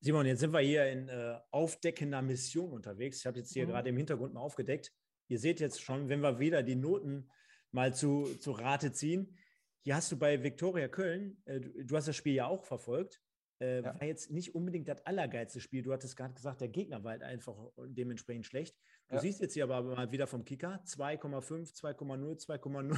[0.00, 3.18] Simon, jetzt sind wir hier in äh, aufdeckender Mission unterwegs.
[3.18, 3.70] Ich habe jetzt hier mhm.
[3.70, 4.92] gerade im Hintergrund mal aufgedeckt.
[5.28, 7.30] Ihr seht jetzt schon, wenn wir wieder die Noten
[7.72, 9.36] mal zu, zu Rate ziehen.
[9.82, 13.20] Hier hast du bei Viktoria Köln, äh, du, du hast das Spiel ja auch verfolgt,
[13.60, 13.94] äh, ja.
[13.98, 15.82] War jetzt nicht unbedingt das allergeilste Spiel.
[15.82, 18.76] Du hattest gerade gesagt, der Gegner war halt einfach dementsprechend schlecht.
[19.08, 19.20] Du ja.
[19.20, 22.92] siehst jetzt hier aber mal wieder vom Kicker 2,5, 2,0, 2,0,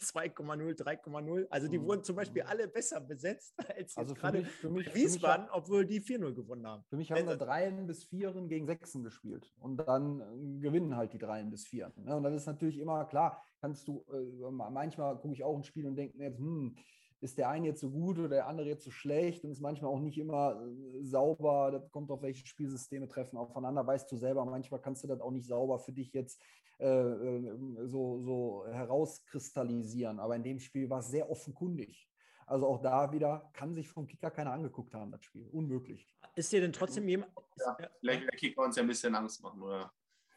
[0.00, 1.46] 2,0, 3,0.
[1.50, 1.84] Also die mhm.
[1.84, 6.84] wurden zum Beispiel alle besser besetzt als also gerade Wiesbaden, obwohl die 4-0 gewonnen haben.
[6.88, 11.12] Für mich haben wir Dreien bis Vieren gegen Sechsen gespielt und dann äh, gewinnen halt
[11.12, 11.92] die Dreien bis Vieren.
[12.04, 12.16] Ne?
[12.16, 15.86] Und dann ist natürlich immer klar, kannst du, äh, manchmal gucke ich auch ein Spiel
[15.86, 16.76] und denke mir jetzt, hm,
[17.20, 19.90] ist der eine jetzt so gut oder der andere jetzt so schlecht und ist manchmal
[19.90, 21.70] auch nicht immer äh, sauber.
[21.70, 24.44] Das kommt auf welche Spielsysteme treffen aufeinander, weißt du selber.
[24.44, 26.40] Manchmal kannst du das auch nicht sauber für dich jetzt
[26.78, 30.18] äh, äh so, so herauskristallisieren.
[30.18, 32.08] Aber in dem Spiel war es sehr offenkundig.
[32.46, 35.46] Also auch da wieder kann sich vom Kicker keiner angeguckt haben, das Spiel.
[35.52, 36.08] Unmöglich.
[36.34, 37.30] Ist dir denn trotzdem jemand.
[37.56, 39.92] Ja, vielleicht will der Kicker uns ja ein bisschen Angst machen, oder?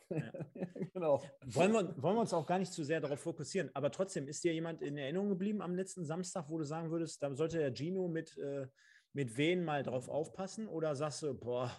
[0.10, 0.32] Ja.
[0.94, 1.22] genau.
[1.46, 3.70] Wollen wir, wollen wir uns auch gar nicht zu sehr darauf fokussieren.
[3.74, 7.22] Aber trotzdem, ist dir jemand in Erinnerung geblieben am letzten Samstag, wo du sagen würdest,
[7.24, 8.68] da sollte der Gino mit, äh,
[9.14, 10.68] mit wen mal drauf aufpassen?
[10.68, 11.72] Oder sagst du, boah,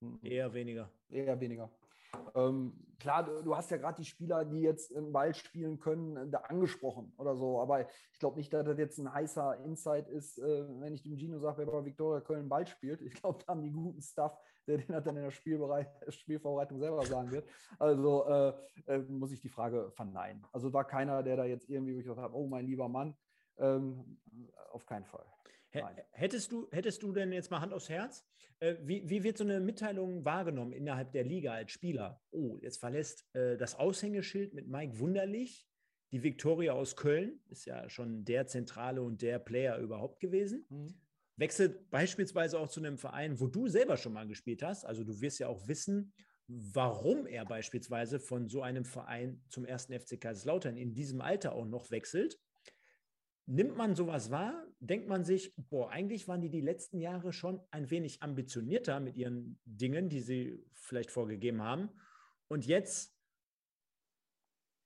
[0.00, 0.18] mhm.
[0.22, 0.90] eher weniger?
[1.08, 1.70] Eher weniger.
[2.34, 6.16] Ähm, klar, du, du, hast ja gerade die Spieler, die jetzt im Ball spielen können,
[6.16, 7.60] äh, da angesprochen oder so.
[7.60, 11.16] Aber ich glaube nicht, dass das jetzt ein heißer Insight ist, äh, wenn ich dem
[11.16, 13.02] Gino sage, wer bei Viktoria Köln Ball spielt.
[13.02, 14.36] Ich glaube, da haben die guten Stuff,
[14.66, 17.48] der den dann in der Spielvorbereitung selber sagen wird.
[17.78, 18.52] Also äh,
[18.86, 20.44] äh, muss ich die Frage verneinen.
[20.52, 23.16] Also war keiner, der da jetzt irgendwie gesagt hat, oh mein lieber Mann,
[23.58, 24.18] ähm,
[24.70, 25.26] auf keinen Fall.
[26.10, 28.24] Hättest du, hättest du denn jetzt mal Hand aufs Herz,
[28.60, 32.22] äh, wie, wie wird so eine Mitteilung wahrgenommen innerhalb der Liga als Spieler?
[32.30, 35.68] Oh, jetzt verlässt äh, das Aushängeschild mit Mike Wunderlich
[36.12, 40.64] die Viktoria aus Köln, ist ja schon der Zentrale und der Player überhaupt gewesen.
[40.70, 40.94] Mhm.
[41.36, 44.84] Wechselt beispielsweise auch zu einem Verein, wo du selber schon mal gespielt hast.
[44.84, 46.12] Also du wirst ja auch wissen,
[46.48, 51.66] warum er beispielsweise von so einem Verein zum ersten FC Kaiserslautern in diesem Alter auch
[51.66, 52.38] noch wechselt.
[53.46, 57.60] Nimmt man sowas wahr, denkt man sich, boah, eigentlich waren die die letzten Jahre schon
[57.70, 61.90] ein wenig ambitionierter mit ihren Dingen, die sie vielleicht vorgegeben haben.
[62.48, 63.16] Und jetzt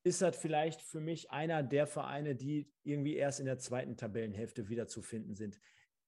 [0.03, 4.69] ist das vielleicht für mich einer der Vereine, die irgendwie erst in der zweiten Tabellenhälfte
[4.69, 5.61] wieder zu finden sind.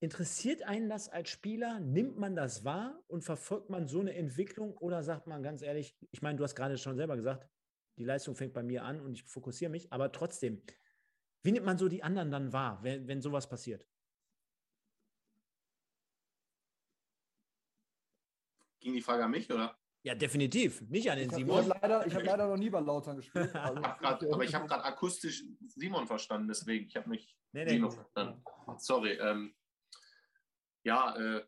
[0.02, 1.78] Interessiert einen das als Spieler?
[1.78, 5.96] Nimmt man das wahr und verfolgt man so eine Entwicklung oder sagt man ganz ehrlich,
[6.10, 7.48] ich meine, du hast gerade schon selber gesagt,
[7.96, 10.60] die Leistung fängt bei mir an und ich fokussiere mich, aber trotzdem,
[11.44, 13.86] wie nimmt man so die anderen dann wahr, wenn, wenn sowas passiert?
[18.80, 19.78] Ging die Frage an mich, oder?
[20.02, 20.80] Ja, definitiv.
[20.80, 21.58] Nicht an den ich Simon.
[21.58, 23.54] Hab, ich habe leider, hab leider noch nie bei Lautern gespielt.
[23.54, 26.88] Also grad, aber ich habe gerade akustisch Simon verstanden, deswegen.
[26.88, 28.42] Ich habe mich nee, nee, Simon verstanden.
[28.78, 29.12] Sorry.
[29.12, 29.54] Ähm,
[30.82, 31.46] ja, äh,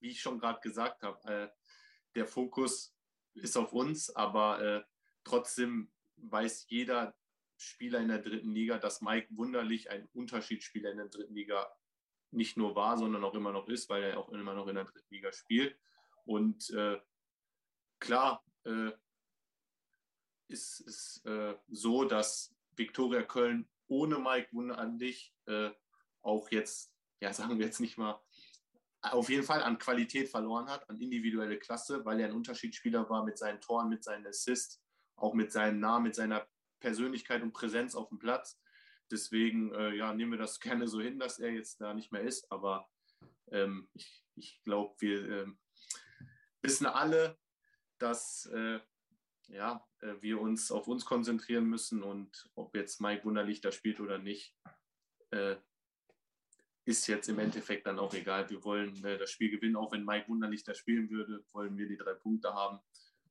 [0.00, 1.48] wie ich schon gerade gesagt habe, äh,
[2.14, 2.94] der Fokus
[3.34, 4.84] ist auf uns, aber äh,
[5.24, 7.14] trotzdem weiß jeder,
[7.56, 11.70] Spieler in der dritten Liga, dass Mike Wunderlich ein Unterschiedsspieler in der dritten Liga
[12.30, 14.84] nicht nur war, sondern auch immer noch ist, weil er auch immer noch in der
[14.84, 15.78] dritten Liga spielt.
[16.24, 16.98] Und äh,
[17.98, 18.92] klar äh,
[20.48, 25.34] ist es äh, so, dass Viktoria Köln ohne Mike Wunderlich
[26.22, 28.20] auch jetzt, ja, sagen wir jetzt nicht mal,
[29.02, 33.24] auf jeden Fall an Qualität verloren hat, an individuelle Klasse, weil er ein Unterschiedsspieler war
[33.24, 34.82] mit seinen Toren, mit seinen Assists,
[35.16, 36.46] auch mit seinem Namen, mit seiner
[36.80, 38.60] Persönlichkeit und Präsenz auf dem Platz.
[39.10, 42.22] Deswegen äh, ja, nehmen wir das gerne so hin, dass er jetzt da nicht mehr
[42.22, 42.50] ist.
[42.52, 42.88] Aber
[43.50, 45.58] ähm, ich, ich glaube, wir ähm,
[46.62, 47.38] wissen alle,
[47.98, 48.80] dass äh,
[49.48, 54.00] ja, äh, wir uns auf uns konzentrieren müssen und ob jetzt Mike Wunderlich da spielt
[54.00, 54.54] oder nicht,
[55.30, 55.56] äh,
[56.90, 58.50] ist jetzt im Endeffekt dann auch egal.
[58.50, 61.88] Wir wollen äh, das Spiel gewinnen, auch wenn Mike Wunderlich da spielen würde, wollen wir
[61.88, 62.80] die drei Punkte haben.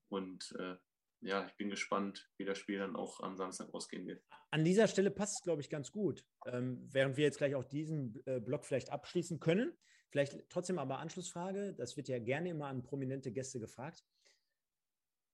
[0.08, 0.76] Und äh,
[1.22, 4.24] ja, ich bin gespannt, wie das Spiel dann auch am Samstag ausgehen wird.
[4.52, 6.26] An dieser Stelle passt es, glaube ich, ganz gut.
[6.46, 9.78] Ähm, während wir jetzt gleich auch diesen äh, Block vielleicht abschließen können,
[10.10, 14.06] vielleicht trotzdem aber Anschlussfrage, das wird ja gerne immer an prominente Gäste gefragt.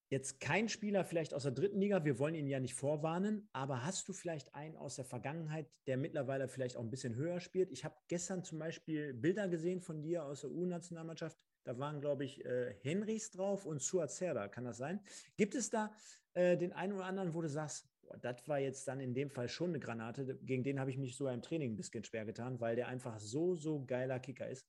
[0.09, 3.83] Jetzt kein Spieler vielleicht aus der dritten Liga, wir wollen ihn ja nicht vorwarnen, aber
[3.83, 7.71] hast du vielleicht einen aus der Vergangenheit, der mittlerweile vielleicht auch ein bisschen höher spielt?
[7.71, 11.39] Ich habe gestern zum Beispiel Bilder gesehen von dir aus der U-Nationalmannschaft.
[11.63, 14.99] Da waren, glaube ich, äh, Henrys drauf und Suazerda, kann das sein?
[15.37, 15.91] Gibt es da
[16.35, 19.31] äh, den einen oder anderen, wo du sagst, boah, das war jetzt dann in dem
[19.31, 22.25] Fall schon eine Granate, gegen den habe ich mich so im Training ein bisschen schwer
[22.25, 24.67] getan, weil der einfach so, so geiler Kicker ist?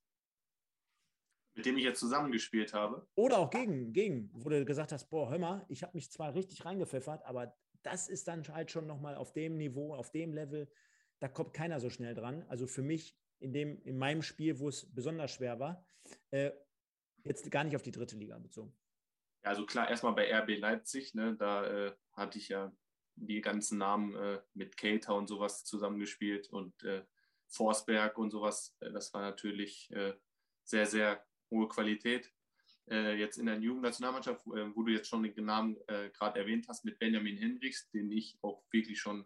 [1.57, 3.05] Mit dem ich jetzt zusammengespielt habe.
[3.15, 6.33] Oder auch gegen, gegen, wo du gesagt hast, boah, hör mal, ich habe mich zwar
[6.33, 10.71] richtig reingepfeffert, aber das ist dann halt schon nochmal auf dem Niveau, auf dem Level,
[11.19, 12.45] da kommt keiner so schnell dran.
[12.47, 15.83] Also für mich in, dem, in meinem Spiel, wo es besonders schwer war,
[16.31, 16.51] äh,
[17.27, 18.73] Jetzt gar nicht auf die dritte Liga bezogen.
[19.43, 22.73] Ja, also klar, erstmal bei RB Leipzig, ne, da äh, hatte ich ja
[23.15, 27.03] die ganzen Namen äh, mit Keita und sowas zusammengespielt und äh,
[27.47, 28.77] Forsberg und sowas.
[28.79, 30.13] Äh, das war natürlich äh,
[30.63, 32.31] sehr, sehr hohe Qualität.
[32.89, 35.77] Äh, jetzt in der Jugendnationalmannschaft, wo du jetzt schon den Namen
[36.13, 39.25] gerade erwähnt hast, mit Benjamin Hendricks, den ich auch wirklich schon,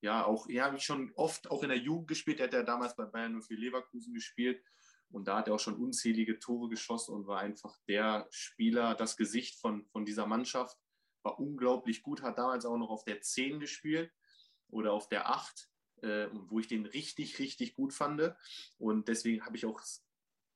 [0.00, 2.38] ja, auch, ja, habe ich schon oft auch in der Jugend gespielt.
[2.38, 4.62] Der hat ja damals bei Bayern für Leverkusen gespielt
[5.10, 9.16] und da hat er auch schon unzählige Tore geschossen und war einfach der Spieler, das
[9.16, 10.76] Gesicht von, von dieser Mannschaft.
[11.22, 14.12] War unglaublich gut, hat damals auch noch auf der 10 gespielt
[14.68, 15.70] oder auf der 8,
[16.02, 18.34] äh, wo ich den richtig, richtig gut fand.
[18.78, 19.80] Und deswegen habe ich auch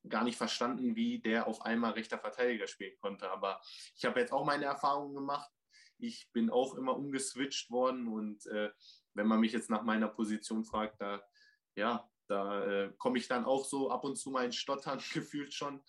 [0.09, 3.31] gar nicht verstanden, wie der auf einmal rechter Verteidiger spielen konnte.
[3.31, 3.61] Aber
[3.97, 5.51] ich habe jetzt auch meine Erfahrungen gemacht.
[5.99, 8.71] Ich bin auch immer umgeswitcht worden und äh,
[9.15, 11.23] wenn man mich jetzt nach meiner Position fragt, da
[11.77, 15.53] ja, da äh, komme ich dann auch so ab und zu mal in Stottern gefühlt
[15.53, 15.83] schon.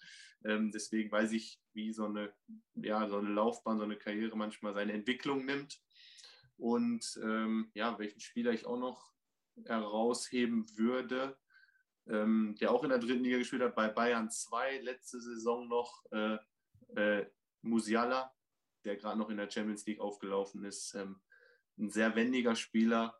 [0.44, 2.34] Ähm, deswegen weiß ich, wie so eine,
[2.76, 5.80] ja, so eine Laufbahn, so eine Karriere manchmal seine Entwicklung nimmt.
[6.58, 9.12] Und ähm, ja, welchen Spieler ich auch noch
[9.66, 11.38] herausheben würde,
[12.08, 16.04] ähm, der auch in der dritten Liga gespielt hat, bei Bayern 2 letzte Saison noch,
[16.12, 16.38] äh,
[16.96, 17.26] äh,
[17.62, 18.34] Musiala,
[18.84, 20.96] der gerade noch in der Champions League aufgelaufen ist.
[20.96, 21.22] Ähm,
[21.78, 23.20] ein sehr wendiger Spieler,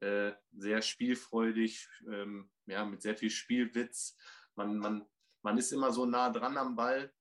[0.00, 4.16] äh, sehr spielfreudig, ähm, ja, mit sehr viel Spielwitz.
[4.54, 5.06] Man, man,
[5.42, 7.12] man ist immer so nah dran am Ball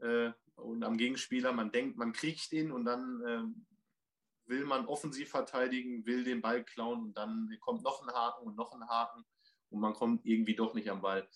[0.00, 1.52] äh, und am Gegenspieler.
[1.52, 6.64] Man denkt, man kriegt ihn und dann äh, will man offensiv verteidigen, will den Ball
[6.64, 9.24] klauen und dann kommt noch ein Haken und noch ein Haken
[9.72, 11.28] und man kommt irgendwie doch nicht am Ball.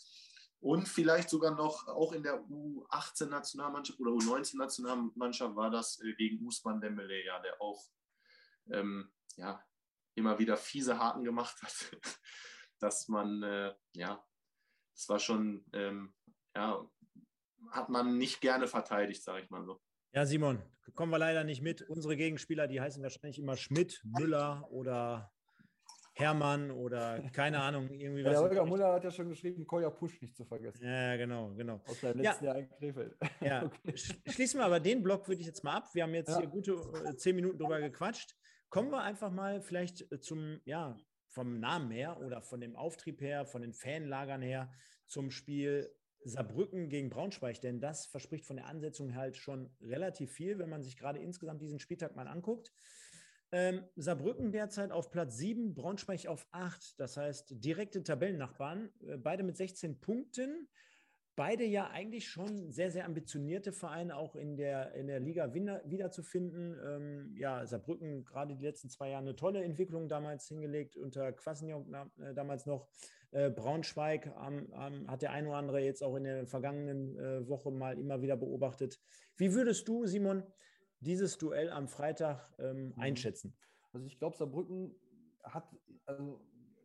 [0.61, 6.81] Und vielleicht sogar noch, auch in der U18-Nationalmannschaft oder U19-Nationalmannschaft war das äh, gegen Usman
[6.81, 7.85] Dembele, ja, der auch
[8.71, 9.63] ähm, ja,
[10.15, 11.73] immer wieder fiese Haken gemacht hat,
[12.81, 14.25] dass man, äh, ja,
[14.95, 16.15] das war schon, ähm,
[16.55, 16.85] ja,
[17.71, 19.81] hat man nicht gerne verteidigt, sage ich mal so.
[20.13, 20.63] Ja, Simon,
[20.95, 21.83] kommen wir leider nicht mit.
[21.83, 25.31] Unsere Gegenspieler, die heißen wahrscheinlich immer Schmidt, Müller oder
[26.19, 27.91] Hermann oder keine Ahnung.
[27.91, 30.85] Irgendwie ja, der Holger Müller hat ja schon geschrieben, Koya Push nicht zu vergessen.
[30.85, 31.81] Ja, genau, genau.
[31.87, 32.53] Aus seinem letzten ja.
[32.53, 33.17] Jahr in Krefeld.
[33.41, 33.97] Ja, okay.
[34.27, 35.95] schließen wir aber den Block, würde ich jetzt mal ab.
[35.95, 36.41] Wir haben jetzt ja.
[36.41, 38.35] hier gute äh, zehn Minuten drüber gequatscht.
[38.71, 40.97] Kommen wir einfach mal vielleicht äh, zum, ja,
[41.29, 44.73] vom Namen her oder von dem Auftrieb her, von den Fanlagern her
[45.07, 45.91] zum Spiel
[46.25, 50.83] Saarbrücken gegen Braunschweig, denn das verspricht von der Ansetzung halt schon relativ viel, wenn man
[50.83, 52.73] sich gerade insgesamt diesen Spieltag mal anguckt.
[53.53, 56.99] Ähm, Saarbrücken derzeit auf Platz 7, Braunschweig auf 8.
[56.99, 60.69] Das heißt, direkte Tabellennachbarn, äh, beide mit 16 Punkten.
[61.37, 66.75] Beide ja eigentlich schon sehr, sehr ambitionierte Vereine auch in der, in der Liga wiederzufinden.
[66.83, 71.93] Ähm, ja, Saarbrücken gerade die letzten zwei Jahre eine tolle Entwicklung damals hingelegt, unter Quassenjong
[72.19, 72.89] äh, damals noch.
[73.33, 77.47] Äh, Braunschweig ähm, ähm, hat der ein oder andere jetzt auch in der vergangenen äh,
[77.47, 78.99] Woche mal immer wieder beobachtet.
[79.37, 80.43] Wie würdest du, Simon,
[81.01, 83.01] dieses Duell am Freitag ähm, mhm.
[83.01, 83.57] einschätzen?
[83.93, 84.95] Also ich glaube, Saarbrücken
[85.43, 85.69] hat
[86.07, 86.41] also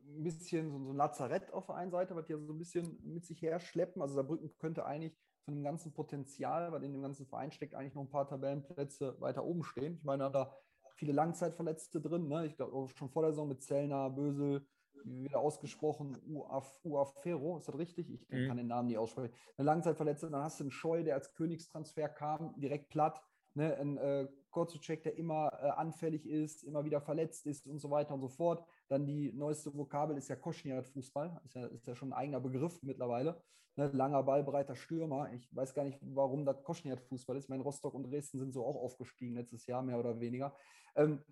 [0.06, 3.00] ein bisschen so, so, ein Lazarett auf der einen Seite, was die so ein bisschen
[3.04, 4.02] mit sich her schleppen.
[4.02, 7.96] Also Saarbrücken könnte eigentlich von dem ganzen Potenzial, was in dem ganzen Verein steckt, eigentlich
[7.96, 9.96] noch ein paar Tabellenplätze weiter oben stehen.
[9.96, 10.54] Ich meine, da
[10.96, 12.28] viele Langzeitverletzte drin.
[12.28, 12.46] Ne?
[12.46, 14.66] Ich glaube, schon vor der Saison mit Zellner, Bösel,
[15.04, 18.10] wieder ausgesprochen, Uafero, ist das richtig?
[18.10, 18.58] Ich kann mhm.
[18.58, 19.34] den Namen nicht aussprechen.
[19.58, 23.22] Eine Langzeitverletzte, dann hast du einen Scheu, der als Königstransfer kam, direkt platt
[23.54, 27.90] ne, ein äh, Kurzcheck, der immer äh, anfällig ist, immer wieder verletzt ist und so
[27.90, 28.66] weiter und so fort.
[28.90, 32.82] Dann die neueste Vokabel ist ja Koschniat-Fußball, ist ja, ist ja schon ein eigener Begriff
[32.84, 33.42] mittlerweile.
[33.78, 35.32] Ne, langer Ball, breiter Stürmer.
[35.34, 37.46] Ich weiß gar nicht, warum das Koschniat-Fußball ist.
[37.46, 40.54] Ich meine, Rostock und Dresden sind so auch aufgestiegen letztes Jahr, mehr oder weniger.
[40.96, 41.24] Ähm,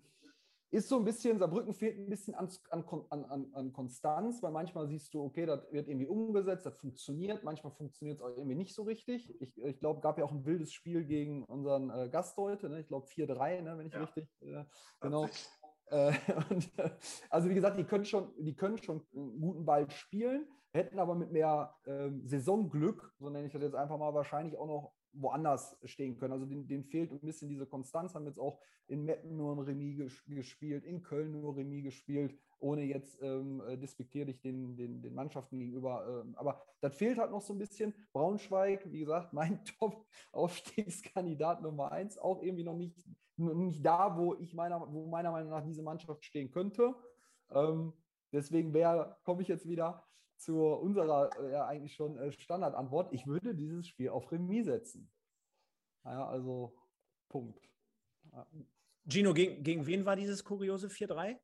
[0.70, 4.86] ist so ein bisschen, Saarbrücken fehlt ein bisschen an, an, an, an Konstanz, weil manchmal
[4.86, 8.74] siehst du, okay, das wird irgendwie umgesetzt, das funktioniert, manchmal funktioniert es auch irgendwie nicht
[8.74, 9.34] so richtig.
[9.40, 12.80] Ich, ich glaube, gab ja auch ein wildes Spiel gegen unseren äh, Gast heute, ne?
[12.80, 14.00] ich glaube 4-3, ne, wenn ich ja.
[14.00, 14.64] richtig, äh,
[15.00, 15.26] genau.
[15.86, 16.12] Äh,
[16.50, 16.70] und,
[17.30, 21.16] also wie gesagt, die können, schon, die können schon einen guten Ball spielen, hätten aber
[21.16, 25.76] mit mehr ähm, Saisonglück, so nenne ich das jetzt einfach mal, wahrscheinlich auch noch woanders
[25.84, 26.32] stehen können.
[26.32, 30.24] Also denen, fehlt ein bisschen diese Konstanz, haben jetzt auch in Meppen nur ein Remis
[30.26, 35.58] gespielt, in Köln nur Remis gespielt, ohne jetzt ähm, äh, despektierlich den, den, den Mannschaften
[35.58, 36.22] gegenüber.
[36.24, 37.94] Ähm, aber das fehlt halt noch so ein bisschen.
[38.12, 42.96] Braunschweig, wie gesagt, mein Top-Aufstiegskandidat Nummer eins, auch irgendwie noch nicht,
[43.36, 46.94] nicht da, wo ich meiner, wo meiner Meinung nach diese Mannschaft stehen könnte.
[47.50, 47.92] Ähm,
[48.32, 48.72] deswegen
[49.24, 50.04] komme ich jetzt wieder
[50.40, 53.12] zu unserer äh, ja eigentlich schon äh, Standardantwort.
[53.12, 55.10] Ich würde dieses Spiel auf Remis setzen.
[56.04, 56.76] Ja, also
[57.28, 57.60] Punkt.
[58.32, 58.46] Ja.
[59.04, 61.38] Gino, gegen, gegen wen war dieses kuriose 4-3?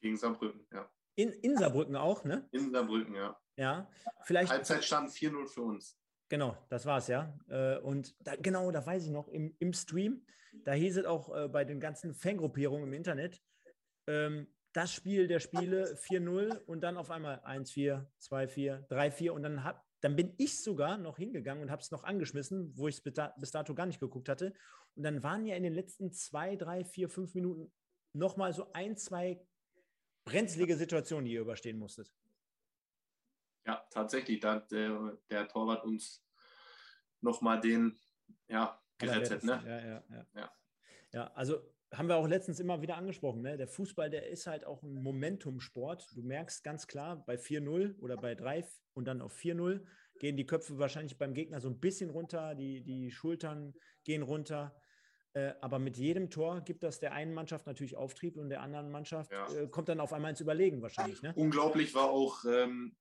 [0.00, 0.90] Gegen Saarbrücken, ja.
[1.14, 2.48] In, in Saarbrücken auch, ne?
[2.52, 3.40] In Saarbrücken, ja.
[3.56, 3.90] Ja,
[4.24, 4.52] vielleicht.
[4.52, 5.98] Halbzeit stand 4-0 für uns.
[6.28, 7.38] Genau, das war's, ja.
[7.48, 10.26] Äh, und da, genau, da weiß ich noch, im, im Stream,
[10.64, 13.40] da hieß es auch bei den ganzen Fangruppierungen im Internet,
[14.06, 19.64] ähm, das Spiel der Spiele 4-0 und dann auf einmal 1-4, 2-4, 3-4 und dann,
[19.64, 23.02] hab, dann bin ich sogar noch hingegangen und habe es noch angeschmissen, wo ich es
[23.02, 24.52] bis dato gar nicht geguckt hatte.
[24.94, 27.72] Und dann waren ja in den letzten zwei, drei, vier, fünf Minuten
[28.12, 29.40] nochmal so ein, zwei
[30.26, 32.12] brenzlige Situationen, die ihr überstehen musstet.
[33.64, 34.40] Ja, tatsächlich.
[34.40, 36.22] Da hat der, der Torwart uns
[37.22, 37.98] nochmal den
[38.46, 39.42] ja, gerettet.
[39.42, 39.62] Ne?
[39.64, 40.26] Ja, ja, ja.
[40.34, 40.52] ja.
[41.12, 43.56] ja also haben wir auch letztens immer wieder angesprochen, ne?
[43.56, 46.08] der Fußball, der ist halt auch ein Momentumsport.
[46.16, 49.84] Du merkst ganz klar, bei 4-0 oder bei 3 und dann auf 4-0
[50.18, 54.74] gehen die Köpfe wahrscheinlich beim Gegner so ein bisschen runter, die, die Schultern gehen runter.
[55.34, 58.90] Äh, aber mit jedem Tor gibt das der einen Mannschaft natürlich Auftrieb und der anderen
[58.90, 59.46] Mannschaft Ja.
[59.52, 61.22] äh, kommt dann auf einmal ins Überlegen wahrscheinlich.
[61.22, 61.34] Ne?
[61.36, 62.96] Unglaublich war auch ähm,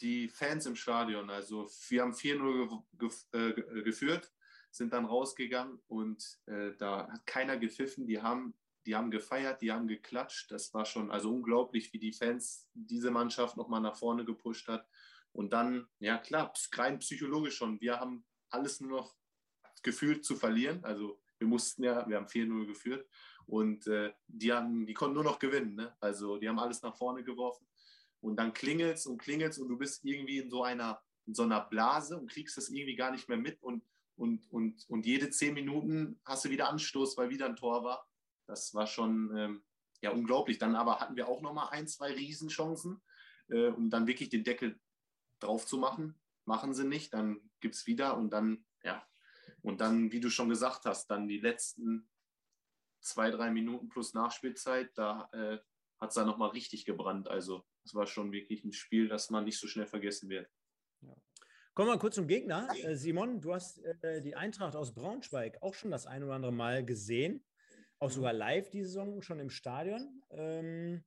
[0.00, 1.30] die Fans im Stadion.
[1.30, 4.32] Also wir haben 4-0 ge äh, ge- geführt,
[4.72, 8.06] sind dann rausgegangen und äh, da hat keiner gepfiffen.
[8.06, 8.54] Die haben,
[8.86, 10.50] die haben gefeiert, die haben geklatscht.
[10.50, 14.88] Das war schon also unglaublich, wie die Fans diese Mannschaft nochmal nach vorne gepusht hat.
[15.32, 17.80] Und dann, ja klar, rein psychologisch schon.
[17.80, 19.14] Wir haben alles nur noch
[19.82, 20.84] gefühlt zu verlieren.
[20.84, 23.08] Also wir mussten ja, wir haben 4-0 geführt
[23.46, 25.74] und äh, die, haben, die konnten nur noch gewinnen.
[25.74, 25.94] Ne?
[26.00, 27.66] Also die haben alles nach vorne geworfen
[28.20, 31.60] und dann klingelt's und klingelt's und du bist irgendwie in so einer, in so einer
[31.60, 33.84] Blase und kriegst das irgendwie gar nicht mehr mit und,
[34.16, 38.06] und, und, und jede zehn Minuten hast du wieder Anstoß, weil wieder ein Tor war.
[38.46, 39.64] Das war schon ähm,
[40.02, 40.58] ja, unglaublich.
[40.58, 43.02] Dann aber hatten wir auch nochmal ein, zwei Riesenchancen,
[43.48, 44.78] äh, um dann wirklich den Deckel
[45.38, 46.18] drauf zu machen.
[46.44, 49.06] Machen sie nicht, dann gibt es wieder und dann, ja,
[49.62, 52.08] und dann, wie du schon gesagt hast, dann die letzten
[53.00, 55.58] zwei, drei Minuten plus Nachspielzeit, da äh,
[56.00, 57.28] hat es dann nochmal richtig gebrannt.
[57.28, 60.50] Also es war schon wirklich ein Spiel, das man nicht so schnell vergessen wird.
[61.74, 62.68] Kommen wir kurz zum Gegner.
[62.84, 66.52] Äh, Simon, du hast äh, die Eintracht aus Braunschweig auch schon das ein oder andere
[66.52, 67.42] Mal gesehen.
[67.98, 70.22] Auch sogar live die Saison, schon im Stadion.
[70.32, 71.02] Ähm,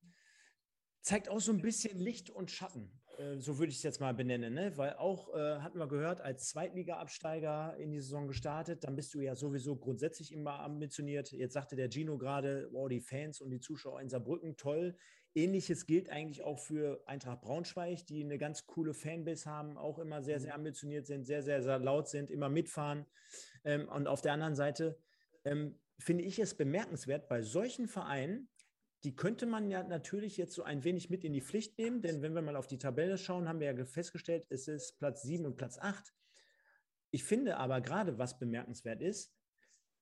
[1.01, 2.99] zeigt auch so ein bisschen Licht und Schatten.
[3.19, 4.55] Äh, so würde ich es jetzt mal benennen.
[4.55, 4.75] Ne?
[4.75, 9.19] Weil auch, äh, hatten wir gehört, als Zweitliga-Absteiger in die Saison gestartet, dann bist du
[9.21, 11.31] ja sowieso grundsätzlich immer ambitioniert.
[11.31, 14.97] Jetzt sagte der Gino gerade, wow, die Fans und die Zuschauer in Saarbrücken, toll.
[15.35, 20.23] Ähnliches gilt eigentlich auch für Eintracht Braunschweig, die eine ganz coole Fanbase haben, auch immer
[20.23, 23.05] sehr, sehr ambitioniert sind, sehr, sehr, sehr laut sind, immer mitfahren.
[23.65, 24.97] Ähm, und auf der anderen Seite
[25.43, 28.49] ähm, finde ich es bemerkenswert, bei solchen Vereinen,
[29.03, 32.21] die könnte man ja natürlich jetzt so ein wenig mit in die Pflicht nehmen, denn
[32.21, 35.45] wenn wir mal auf die Tabelle schauen, haben wir ja festgestellt, es ist Platz 7
[35.45, 36.13] und Platz 8.
[37.11, 39.33] Ich finde aber gerade, was bemerkenswert ist,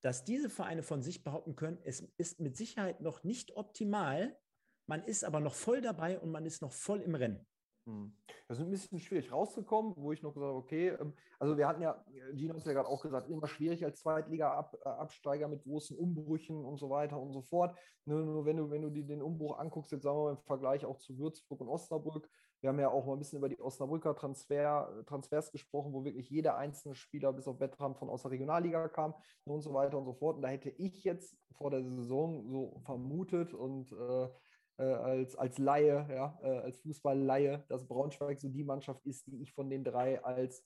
[0.00, 4.38] dass diese Vereine von sich behaupten können, es ist mit Sicherheit noch nicht optimal,
[4.86, 7.46] man ist aber noch voll dabei und man ist noch voll im Rennen.
[7.86, 8.16] Hm.
[8.48, 11.68] Das ist ein bisschen schwierig rauszukommen, wo ich noch gesagt habe, okay, ähm, also wir
[11.68, 12.02] hatten ja,
[12.34, 16.88] Gino hat ja gerade auch gesagt, immer schwierig als Zweitliga-Absteiger mit großen Umbrüchen und so
[16.88, 17.76] weiter und so fort.
[18.06, 20.42] Nur, nur wenn du, wenn du dir den Umbruch anguckst, jetzt sagen wir mal im
[20.44, 22.28] Vergleich auch zu Würzburg und Osnabrück,
[22.64, 26.30] wir haben ja auch mal ein bisschen über die Osnabrücker Transfer, Transfers gesprochen, wo wirklich
[26.30, 29.12] jeder einzelne Spieler bis auf Veteran von aus der Regionalliga kam
[29.44, 30.36] und so weiter und so fort.
[30.36, 34.28] Und da hätte ich jetzt vor der Saison so vermutet und äh,
[34.76, 39.42] äh, als, als Laie, ja, äh, als Fußball-Laie, dass Braunschweig so die Mannschaft ist, die
[39.42, 40.64] ich von den drei als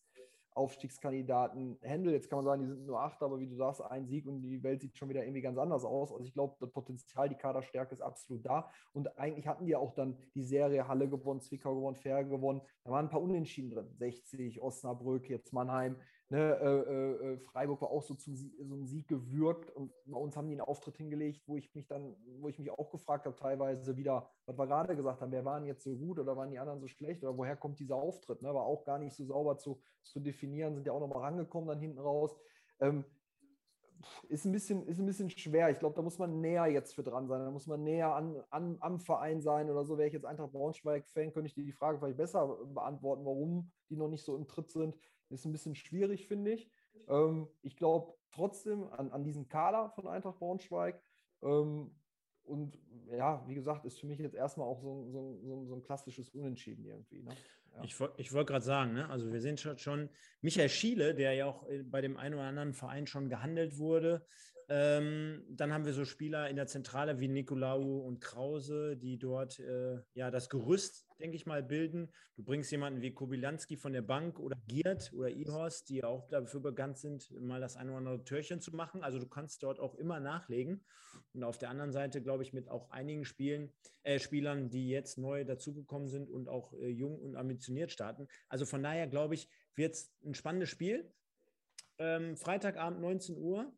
[0.58, 2.12] Aufstiegskandidaten handle.
[2.12, 4.42] Jetzt kann man sagen, die sind nur acht, aber wie du sagst, ein Sieg und
[4.42, 6.12] die Welt sieht schon wieder irgendwie ganz anders aus.
[6.12, 8.70] Also ich glaube, das Potenzial, die Kaderstärke ist absolut da.
[8.92, 12.60] Und eigentlich hatten die auch dann die Serie Halle gewonnen, Zwickau gewonnen, Fair gewonnen.
[12.84, 13.94] Da waren ein paar Unentschieden drin.
[13.98, 15.96] 60, Osnabrück, jetzt Mannheim.
[16.30, 20.18] Ne, äh, äh, Freiburg war auch so zum Sieg, so ein Sieg gewürgt und bei
[20.18, 23.24] uns haben die einen Auftritt hingelegt, wo ich mich dann, wo ich mich auch gefragt
[23.24, 26.50] habe, teilweise wieder, was wir gerade gesagt haben, wer waren jetzt so gut oder waren
[26.50, 28.42] die anderen so schlecht oder woher kommt dieser Auftritt?
[28.42, 28.52] Ne?
[28.52, 31.80] War auch gar nicht so sauber zu, zu definieren, sind ja auch nochmal rangekommen dann
[31.80, 32.36] hinten raus.
[32.80, 33.06] Ähm,
[34.28, 35.70] ist ein bisschen, ist ein bisschen schwer.
[35.70, 37.40] Ich glaube, da muss man näher jetzt für dran sein.
[37.40, 39.96] Da muss man näher an, an, am Verein sein oder so.
[39.96, 43.96] Wäre ich jetzt Eintracht Braunschweig-Fan, könnte ich dir die Frage vielleicht besser beantworten, warum die
[43.96, 44.94] noch nicht so im Tritt sind.
[45.30, 46.70] Ist ein bisschen schwierig, finde ich.
[47.08, 51.02] Ähm, ich glaube trotzdem an, an diesen Kader von Eintracht Braunschweig.
[51.42, 51.94] Ähm,
[52.44, 52.78] und
[53.10, 56.30] ja, wie gesagt, ist für mich jetzt erstmal auch so, so, so, so ein klassisches
[56.30, 57.22] Unentschieden irgendwie.
[57.22, 57.34] Ne?
[57.74, 57.84] Ja.
[57.84, 59.08] Ich, ich wollte gerade sagen, ne?
[59.10, 60.08] also wir schon, schon
[60.40, 64.26] Michael Schiele, der ja auch äh, bei dem einen oder anderen Verein schon gehandelt wurde.
[64.70, 69.58] Ähm, dann haben wir so Spieler in der Zentrale wie Nikolaou und Krause, die dort
[69.60, 72.10] äh, ja das Gerüst, denke ich mal, bilden.
[72.36, 76.60] Du bringst jemanden wie Kobilanski von der Bank oder Giert oder Ihorst, die auch dafür
[76.60, 79.02] bekannt sind, mal das ein oder andere Türchen zu machen.
[79.02, 80.84] Also du kannst dort auch immer nachlegen.
[81.34, 85.18] Und auf der anderen Seite, glaube ich, mit auch einigen Spielen, äh, Spielern, die jetzt
[85.18, 88.28] neu dazugekommen sind und auch äh, jung und ambitioniert starten.
[88.48, 91.12] Also von daher, glaube ich, wird es ein spannendes Spiel.
[91.98, 93.72] Ähm, Freitagabend 19 Uhr.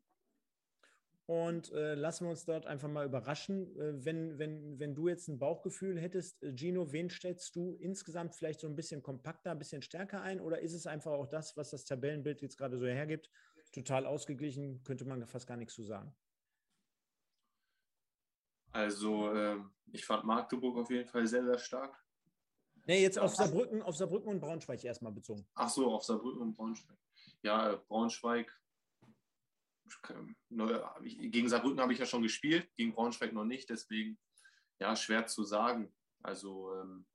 [1.31, 3.73] Und äh, lassen wir uns dort einfach mal überraschen.
[3.79, 8.35] Äh, wenn, wenn, wenn du jetzt ein Bauchgefühl hättest, äh, Gino, wen stellst du insgesamt
[8.35, 10.41] vielleicht so ein bisschen kompakter, ein bisschen stärker ein?
[10.41, 13.29] Oder ist es einfach auch das, was das Tabellenbild jetzt gerade so hergibt?
[13.71, 16.13] Total ausgeglichen, könnte man fast gar nichts zu sagen.
[18.73, 21.97] Also ähm, ich fand Magdeburg auf jeden Fall sehr, sehr stark.
[22.87, 25.47] Nee, jetzt auf Saarbrücken, auf Saarbrücken und Braunschweig erstmal bezogen.
[25.53, 26.97] Ach so, auf Saarbrücken und Braunschweig.
[27.41, 28.60] Ja, äh, Braunschweig.
[31.01, 34.17] Gegen Saarbrücken habe ich ja schon gespielt, gegen Braunschweig noch nicht, deswegen
[34.79, 35.93] ja, schwer zu sagen.
[36.23, 37.05] Also ähm,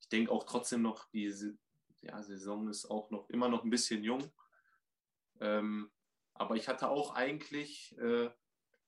[0.00, 1.32] ich denke auch trotzdem noch, die
[2.02, 4.32] ja, Saison ist auch noch immer noch ein bisschen jung.
[5.40, 5.90] Ähm,
[6.34, 8.30] aber ich hatte auch eigentlich, äh,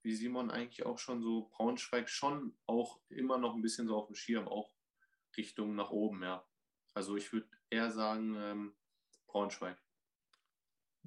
[0.02, 4.06] wie Simon eigentlich auch schon so, Braunschweig schon auch immer noch ein bisschen so auf
[4.06, 4.74] dem Schirm, auch
[5.36, 6.44] Richtung nach oben, ja.
[6.94, 8.76] Also ich würde eher sagen, ähm,
[9.26, 9.78] Braunschweig.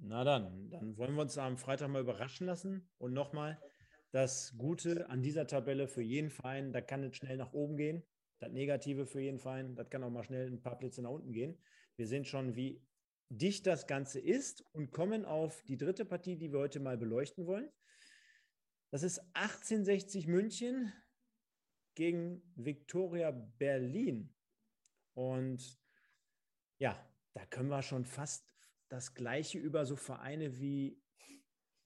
[0.01, 2.89] Na dann, dann wollen wir uns am Freitag mal überraschen lassen.
[2.97, 3.61] Und nochmal,
[4.11, 8.03] das Gute an dieser Tabelle für jeden Verein, da kann es schnell nach oben gehen.
[8.39, 11.33] Das Negative für jeden Verein, das kann auch mal schnell ein paar Plätze nach unten
[11.33, 11.61] gehen.
[11.97, 12.81] Wir sehen schon, wie
[13.29, 17.45] dicht das Ganze ist und kommen auf die dritte Partie, die wir heute mal beleuchten
[17.45, 17.69] wollen.
[18.91, 20.91] Das ist 1860 München
[21.93, 24.33] gegen Viktoria Berlin.
[25.13, 25.79] Und
[26.79, 26.97] ja,
[27.33, 28.49] da können wir schon fast
[28.89, 31.01] das Gleiche über so Vereine wie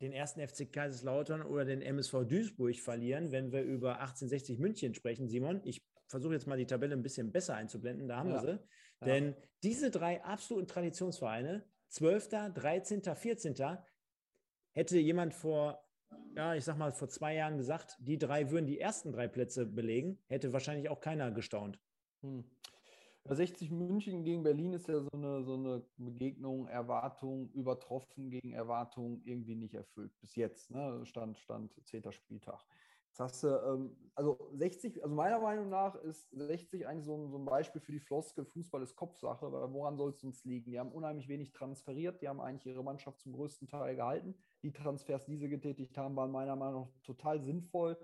[0.01, 5.29] den ersten FC Kaiserslautern oder den MSV Duisburg verlieren, wenn wir über 1860 München sprechen,
[5.29, 5.61] Simon.
[5.63, 8.35] Ich versuche jetzt mal die Tabelle ein bisschen besser einzublenden, da haben ja.
[8.35, 8.59] wir sie.
[9.01, 9.05] Ja.
[9.05, 13.55] Denn diese drei absoluten Traditionsvereine, 12., 13., 14.,
[14.71, 15.83] hätte jemand vor,
[16.35, 19.65] ja, ich sag mal, vor zwei Jahren gesagt, die drei würden die ersten drei Plätze
[19.65, 21.79] belegen, hätte wahrscheinlich auch keiner gestaunt.
[22.21, 22.43] Hm.
[23.26, 29.21] 60 München gegen Berlin ist ja so eine, so eine Begegnung, Erwartung übertroffen gegen Erwartung
[29.24, 30.11] irgendwie nicht erfüllt.
[30.19, 31.05] Bis jetzt, ne?
[31.05, 32.11] Stand, Stand 10.
[32.11, 32.65] Spieltag.
[33.13, 37.30] Jetzt hast du, ähm, also 60, also meiner Meinung nach ist 60 eigentlich so ein,
[37.30, 40.71] so ein Beispiel für die Floskel, Fußball ist Kopfsache, weil woran soll es uns liegen?
[40.71, 44.36] Die haben unheimlich wenig transferiert, die haben eigentlich ihre Mannschaft zum größten Teil gehalten.
[44.63, 47.97] Die Transfers, die sie getätigt haben, waren meiner Meinung nach total sinnvoll.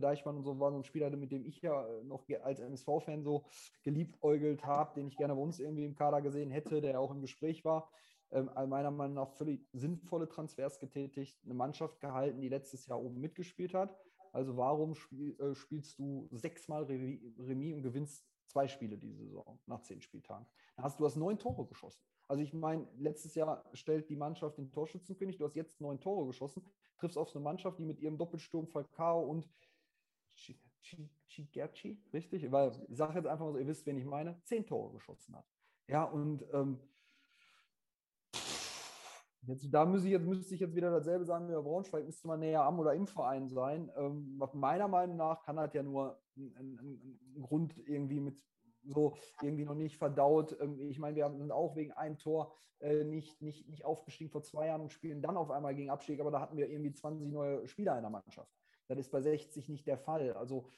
[0.00, 3.44] Deichmann und so war so ein Spieler, mit dem ich ja noch als MSV-Fan so
[3.82, 7.20] geliebäugelt habe, den ich gerne bei uns irgendwie im Kader gesehen hätte, der auch im
[7.20, 7.90] Gespräch war.
[8.32, 13.20] Ähm, meiner Meinung nach völlig sinnvolle Transfers getätigt, eine Mannschaft gehalten, die letztes Jahr oben
[13.20, 13.96] mitgespielt hat.
[14.32, 19.80] Also warum spiel, äh, spielst du sechsmal Remis, und gewinnst zwei Spiele diese Saison nach
[19.82, 20.46] zehn Spieltagen?
[20.76, 22.02] Da hast, du hast neun Tore geschossen.
[22.28, 26.26] Also ich meine, letztes Jahr stellt die Mannschaft den Torschützenkönig, du hast jetzt neun Tore
[26.26, 26.64] geschossen,
[26.98, 29.48] triffst auf eine Mannschaft, die mit ihrem Doppelsturm Falcao und
[31.28, 32.50] Chigerci, richtig?
[32.50, 35.46] Weil ich sage jetzt einfach so, ihr wisst, wen ich meine, zehn Tore geschossen hat.
[35.88, 36.80] Ja, und ähm,
[39.42, 42.26] jetzt, da müsste ich, jetzt, müsste ich jetzt wieder dasselbe sagen wie bei Braunschweig, müsste
[42.26, 43.90] man näher am oder im Verein sein.
[43.96, 48.42] Ähm, meiner Meinung nach kann das ja nur ein, ein, ein Grund irgendwie mit
[48.82, 50.56] so irgendwie noch nicht verdaut.
[50.60, 54.42] Ähm, ich meine, wir sind auch wegen einem Tor äh, nicht, nicht, nicht aufgestiegen vor
[54.42, 57.28] zwei Jahren und spielen dann auf einmal gegen Abstieg, aber da hatten wir irgendwie 20
[57.28, 58.52] neue Spieler in der Mannschaft.
[58.88, 60.32] Das ist bei 60 nicht der Fall.
[60.34, 60.68] Also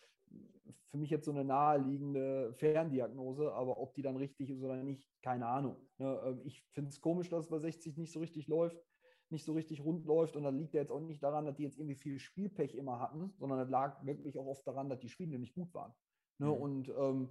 [0.90, 5.06] für mich jetzt so eine naheliegende Ferndiagnose, aber ob die dann richtig ist oder nicht,
[5.22, 5.76] keine Ahnung.
[5.98, 6.20] Ne?
[6.24, 8.82] Ähm, ich finde es komisch, dass es bei 60 nicht so richtig läuft,
[9.30, 11.64] nicht so richtig rund läuft und da liegt ja jetzt auch nicht daran, dass die
[11.64, 15.10] jetzt irgendwie viel Spielpech immer hatten, sondern das lag wirklich auch oft daran, dass die
[15.10, 15.92] Spiele nicht gut waren.
[16.38, 16.46] Ne?
[16.46, 16.52] Mhm.
[16.52, 17.28] Und ähm,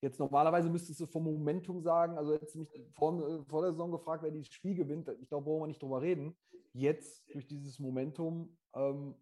[0.00, 4.22] jetzt normalerweise müsstest du vom Momentum sagen, also jetzt mich vor, vor der Saison gefragt,
[4.24, 6.36] wer dieses Spiel gewinnt, ich glaube, brauchen wir nicht drüber reden.
[6.72, 9.14] Jetzt durch dieses Momentum ähm,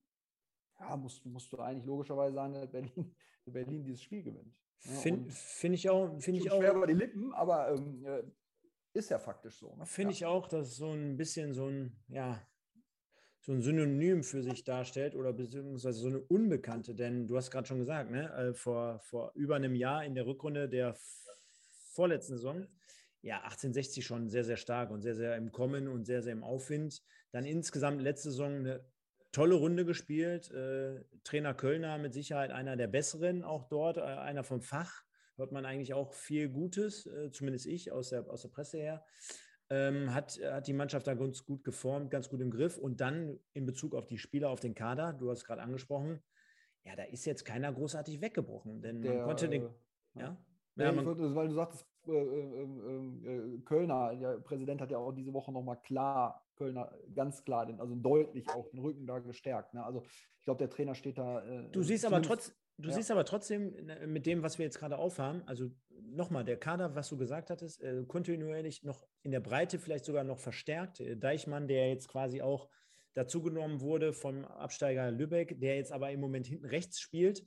[0.79, 3.15] ja, musst, musst du eigentlich logischerweise sagen, dass Berlin,
[3.47, 4.55] Berlin dieses Spiel gewinnt.
[4.85, 6.21] Ja, Finde find ich auch.
[6.21, 8.23] Find ich auch schwer über die Lippen, aber ähm, äh,
[8.93, 9.75] ist ja faktisch so.
[9.75, 9.87] Ne?
[9.87, 10.17] Finde ja.
[10.17, 12.41] ich auch, dass es so ein bisschen so ein, ja,
[13.41, 16.95] so ein Synonym für sich darstellt oder beziehungsweise so eine Unbekannte.
[16.95, 20.27] Denn du hast gerade schon gesagt, ne, äh, vor, vor über einem Jahr in der
[20.27, 20.95] Rückrunde der
[21.93, 22.67] vorletzten Saison,
[23.23, 26.45] ja, 1860 schon sehr, sehr stark und sehr, sehr im Kommen und sehr, sehr im
[26.45, 27.03] Aufwind.
[27.33, 28.85] Dann insgesamt letzte Saison eine
[29.33, 30.51] tolle Runde gespielt.
[30.51, 35.05] Äh, Trainer Kölner mit Sicherheit einer der besseren auch dort, äh, einer vom Fach.
[35.37, 39.05] Hört man eigentlich auch viel Gutes, äh, zumindest ich aus der, aus der Presse her.
[39.70, 42.79] Ähm, hat, hat die Mannschaft da ganz gut geformt, ganz gut im Griff.
[42.79, 46.20] Und dann in Bezug auf die Spieler, auf den Kader, du hast gerade angesprochen,
[46.85, 49.64] ja, da ist jetzt keiner großartig weggebrochen, denn der, man konnte den.
[49.64, 49.68] Äh,
[50.14, 50.39] ja?
[50.76, 54.99] ja, ja man, würde, weil du sagtest, äh, äh, äh, Kölner, der Präsident hat ja
[54.99, 59.21] auch diese Woche nochmal klar Kölner ganz klar, den, also deutlich auch den Rücken da
[59.21, 59.75] gestärkt.
[59.75, 59.85] Ne?
[59.85, 60.03] Also
[60.39, 61.45] ich glaube, der Trainer steht da.
[61.47, 62.95] Äh, du siehst aber trotz, Du ja.
[62.95, 65.69] siehst aber trotzdem ne, mit dem, was wir jetzt gerade aufhaben, also
[66.01, 70.23] nochmal, der Kader, was du gesagt hattest, äh, kontinuierlich noch in der Breite vielleicht sogar
[70.23, 71.03] noch verstärkt.
[71.17, 72.69] Deichmann, der jetzt quasi auch
[73.15, 77.45] dazugenommen wurde vom Absteiger Lübeck, der jetzt aber im Moment hinten rechts spielt,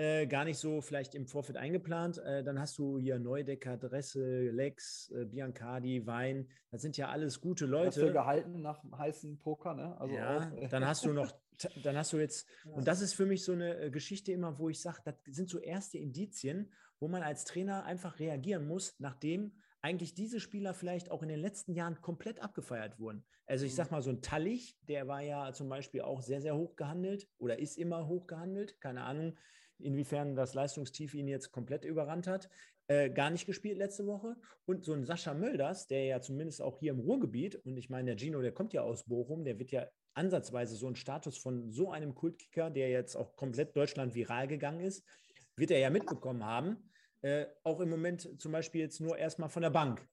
[0.00, 2.16] äh, gar nicht so vielleicht im Vorfeld eingeplant.
[2.18, 6.48] Äh, dann hast du hier Neudecker, Dresse, Lex, äh, Biancardi, Wein.
[6.70, 8.06] Das sind ja alles gute Leute.
[8.06, 10.00] Hast gehalten nach heißen Poker, ne?
[10.00, 11.30] Also ja, auch, dann hast du noch,
[11.82, 12.72] dann hast du jetzt, ja.
[12.72, 15.50] und das ist für mich so eine äh, Geschichte immer, wo ich sage, das sind
[15.50, 21.10] so erste Indizien, wo man als Trainer einfach reagieren muss, nachdem eigentlich diese Spieler vielleicht
[21.10, 23.22] auch in den letzten Jahren komplett abgefeiert wurden.
[23.44, 23.96] Also ich sag mhm.
[23.96, 27.58] mal, so ein Tallich, der war ja zum Beispiel auch sehr, sehr hoch gehandelt oder
[27.58, 28.80] ist immer hoch gehandelt.
[28.80, 29.36] Keine Ahnung,
[29.82, 32.48] inwiefern das Leistungstief ihn jetzt komplett überrannt hat.
[32.86, 34.36] Äh, gar nicht gespielt letzte Woche.
[34.64, 38.14] Und so ein Sascha Mölders, der ja zumindest auch hier im Ruhrgebiet, und ich meine,
[38.14, 41.70] der Gino, der kommt ja aus Bochum, der wird ja ansatzweise so einen Status von
[41.70, 45.06] so einem Kultkicker, der jetzt auch komplett Deutschland viral gegangen ist,
[45.56, 46.90] wird er ja mitbekommen haben.
[47.22, 50.06] Äh, auch im Moment zum Beispiel jetzt nur erstmal von der Bank.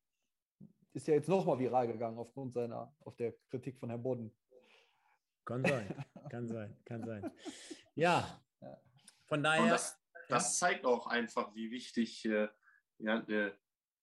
[0.94, 4.36] Ist ja jetzt nochmal viral gegangen aufgrund seiner, auf der Kritik von Herrn Bodden.
[5.46, 7.32] Kann sein, kann sein, kann sein.
[7.96, 8.42] Ja,
[9.28, 9.64] von daher.
[9.64, 9.98] Und das,
[10.30, 12.50] das zeigt auch einfach, wie wichtig äh,
[13.00, 13.54] ja, äh,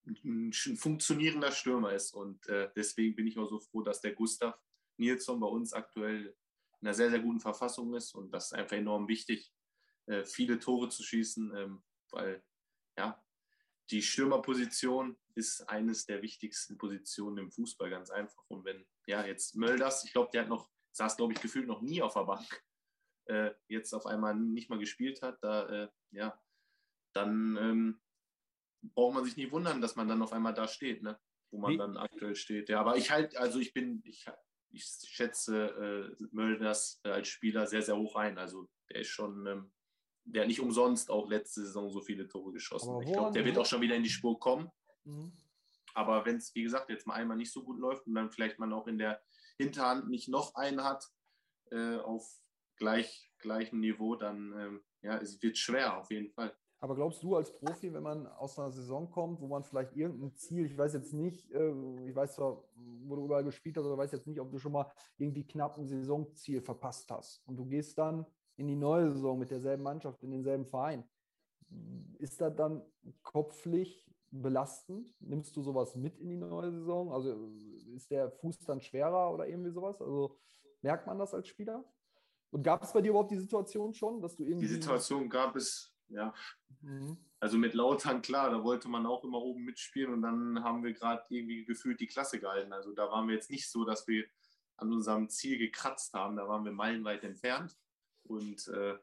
[0.06, 2.14] ein funktionierender Stürmer ist.
[2.14, 4.58] Und äh, deswegen bin ich auch so froh, dass der Gustav
[4.96, 6.36] Nilsson bei uns aktuell
[6.80, 8.14] in einer sehr, sehr guten Verfassung ist.
[8.14, 9.52] Und das ist einfach enorm wichtig,
[10.06, 12.44] äh, viele Tore zu schießen, ähm, weil
[12.98, 13.22] ja,
[13.90, 18.44] die Stürmerposition ist eines der wichtigsten Positionen im Fußball, ganz einfach.
[18.48, 21.80] Und wenn, ja, jetzt Mölders, ich glaube, der hat noch, saß, glaube ich, gefühlt noch
[21.80, 22.62] nie auf der Bank,
[23.26, 26.40] äh, jetzt auf einmal nicht mal gespielt hat, da, äh, ja,
[27.14, 28.00] dann ähm,
[28.94, 31.18] braucht man sich nicht wundern, dass man dann auf einmal da steht, ne?
[31.50, 31.78] wo man Wie?
[31.78, 32.68] dann aktuell steht.
[32.68, 34.26] Ja, aber ich halt, also ich bin, ich,
[34.70, 38.38] ich schätze äh, Mölders als Spieler sehr, sehr hoch ein.
[38.38, 39.72] Also der ist schon, ähm,
[40.24, 43.00] der hat nicht umsonst auch letzte Saison so viele Tore geschossen.
[43.02, 44.70] Ich glaube, der wird auch schon wieder in die Spur kommen.
[45.04, 45.32] Mhm.
[45.94, 48.58] Aber wenn es, wie gesagt, jetzt mal einmal nicht so gut läuft und dann vielleicht
[48.58, 49.22] man auch in der
[49.58, 51.08] Hinterhand nicht noch einen hat
[51.70, 52.26] äh, auf
[52.76, 56.54] gleich, gleichem Niveau, dann ähm, ja, es wird schwer auf jeden Fall.
[56.80, 60.34] Aber glaubst du als Profi, wenn man aus einer Saison kommt, wo man vielleicht irgendein
[60.34, 61.72] Ziel, ich weiß jetzt nicht, äh,
[62.06, 64.72] ich weiß zwar, wo du überall gespielt hast, aber weiß jetzt nicht, ob du schon
[64.72, 69.38] mal irgendwie knapp ein Saisonziel verpasst hast und du gehst dann in die neue Saison
[69.38, 71.04] mit derselben Mannschaft, in denselben Verein.
[72.18, 72.82] Ist das dann
[73.22, 75.14] kopflich belastend?
[75.20, 77.12] Nimmst du sowas mit in die neue Saison?
[77.12, 77.50] Also
[77.94, 80.00] ist der Fuß dann schwerer oder irgendwie sowas?
[80.00, 80.38] Also
[80.82, 81.84] merkt man das als Spieler?
[82.54, 84.68] Und gab es bei dir überhaupt die Situation schon, dass du irgendwie.
[84.68, 86.32] Die Situation gab es, ja.
[86.82, 87.18] Mhm.
[87.40, 90.92] Also mit Lautern, klar, da wollte man auch immer oben mitspielen und dann haben wir
[90.92, 92.72] gerade irgendwie gefühlt die Klasse gehalten.
[92.72, 94.24] Also da waren wir jetzt nicht so, dass wir
[94.76, 97.76] an unserem Ziel gekratzt haben, da waren wir meilenweit entfernt.
[98.22, 98.94] Und äh,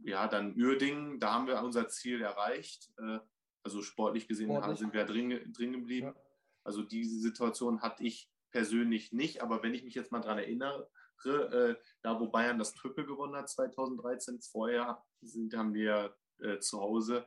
[0.00, 2.92] ja, dann Uerdingen, da haben wir unser Ziel erreicht.
[2.98, 3.18] Äh,
[3.62, 4.78] also sportlich gesehen sportlich.
[4.78, 6.08] sind wir drin, drin geblieben.
[6.08, 6.22] Ja.
[6.64, 9.42] Also diese Situation hatte ich persönlich nicht.
[9.42, 10.90] Aber wenn ich mich jetzt mal daran erinnere,
[11.30, 16.80] äh, da wo Bayern das Triple gewonnen hat 2013, vorher sind, haben wir äh, zu
[16.80, 17.26] Hause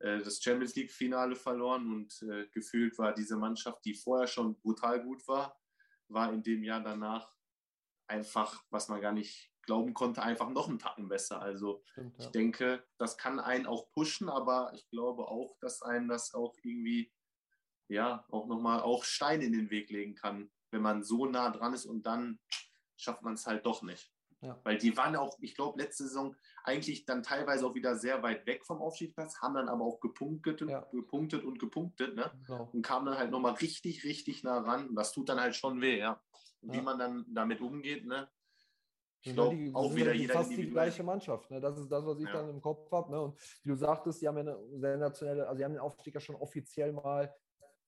[0.00, 5.02] äh, das Champions League-Finale verloren und äh, gefühlt war diese Mannschaft, die vorher schon brutal
[5.02, 5.56] gut war,
[6.08, 7.34] war in dem Jahr danach
[8.06, 11.42] einfach, was man gar nicht glauben konnte, einfach noch einen Tacken besser.
[11.42, 12.24] Also Stimmt, ja.
[12.24, 16.56] ich denke, das kann einen auch pushen, aber ich glaube auch, dass einen das auch
[16.62, 17.12] irgendwie,
[17.88, 21.74] ja, auch nochmal auch Steine in den Weg legen kann, wenn man so nah dran
[21.74, 22.38] ist und dann
[22.98, 24.12] schafft man es halt doch nicht.
[24.40, 24.60] Ja.
[24.62, 28.46] Weil die waren auch, ich glaube, letzte Saison eigentlich dann teilweise auch wieder sehr weit
[28.46, 30.86] weg vom Aufstiegsplatz, haben dann aber auch gepunktet, ja.
[30.92, 32.30] gepunktet und gepunktet ne?
[32.46, 32.68] Genau.
[32.72, 34.88] und kamen dann halt nochmal richtig, richtig nah ran.
[34.88, 36.20] Und das tut dann halt schon weh, ja.
[36.60, 36.80] Und ja.
[36.80, 38.28] wie man dann damit umgeht, ne?
[39.22, 41.50] Ich glaube, auch wieder jeder fast die gleiche Mannschaft.
[41.50, 41.60] Ne?
[41.60, 43.10] Das ist das, was ich dann im Kopf habe.
[43.10, 43.20] Ne?
[43.20, 46.20] Und wie du sagtest, die haben ja eine sensationelle, also die haben den Aufstieg ja
[46.20, 47.34] schon offiziell mal,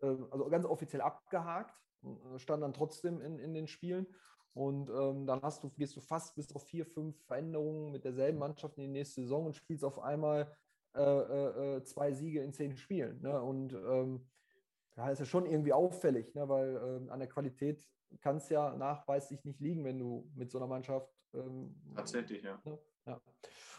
[0.00, 4.06] äh, also ganz offiziell abgehakt, äh, stand dann trotzdem in, in den Spielen.
[4.55, 8.38] Und ähm, dann hast du, gehst du fast bis auf vier, fünf Veränderungen mit derselben
[8.38, 10.53] Mannschaft in die nächste Saison und spielst auf einmal
[10.94, 13.20] äh, äh, äh zwei Siege in zehn Spielen.
[13.22, 13.40] Ne?
[13.40, 14.26] Und ähm,
[14.96, 16.48] ja, ist ja schon irgendwie auffällig, ne?
[16.48, 17.88] weil ähm, an der Qualität
[18.20, 21.09] kann es ja nachweislich nicht liegen, wenn du mit so einer Mannschaft.
[21.32, 22.61] Ähm, Tatsächlich, ja.
[22.64, 22.78] Ne?
[23.07, 23.20] ja.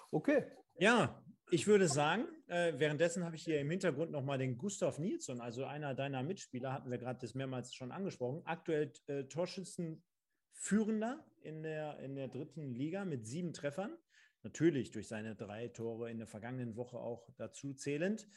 [0.09, 0.45] Okay.
[0.79, 5.41] Ja, ich würde sagen, äh, währenddessen habe ich hier im Hintergrund nochmal den Gustav Nilsson,
[5.41, 10.01] also einer deiner Mitspieler, hatten wir gerade das mehrmals schon angesprochen, aktuell äh, Torschützen
[10.61, 13.97] Führender in der, in der dritten Liga mit sieben Treffern.
[14.43, 18.27] Natürlich durch seine drei Tore in der vergangenen Woche auch dazu zählend.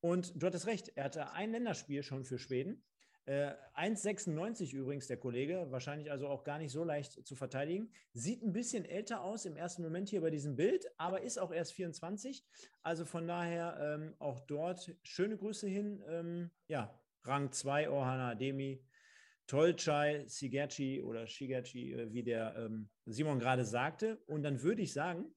[0.00, 2.82] Und du hattest recht, er hatte ein Länderspiel schon für Schweden.
[3.26, 7.90] Äh, 1,96 übrigens der Kollege, wahrscheinlich also auch gar nicht so leicht zu verteidigen.
[8.14, 11.52] Sieht ein bisschen älter aus im ersten Moment hier bei diesem Bild, aber ist auch
[11.52, 12.46] erst 24.
[12.82, 16.02] Also von daher ähm, auch dort schöne Grüße hin.
[16.08, 18.82] Ähm, ja, Rang 2 Orhana Ademi
[19.46, 24.18] Tolchai, Sigerci oder Shigerci, äh, wie der ähm, Simon gerade sagte.
[24.26, 25.34] Und dann würde ich sagen,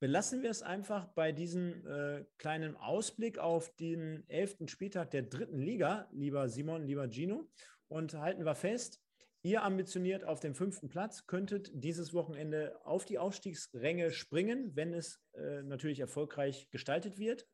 [0.00, 5.60] belassen wir es einfach bei diesem äh, kleinen Ausblick auf den elften Spieltag der dritten
[5.60, 7.48] Liga, lieber Simon, lieber Gino.
[7.88, 9.00] Und halten wir fest,
[9.42, 15.20] ihr ambitioniert auf dem fünften Platz, könntet dieses Wochenende auf die Aufstiegsränge springen, wenn es
[15.34, 17.46] äh, natürlich erfolgreich gestaltet wird.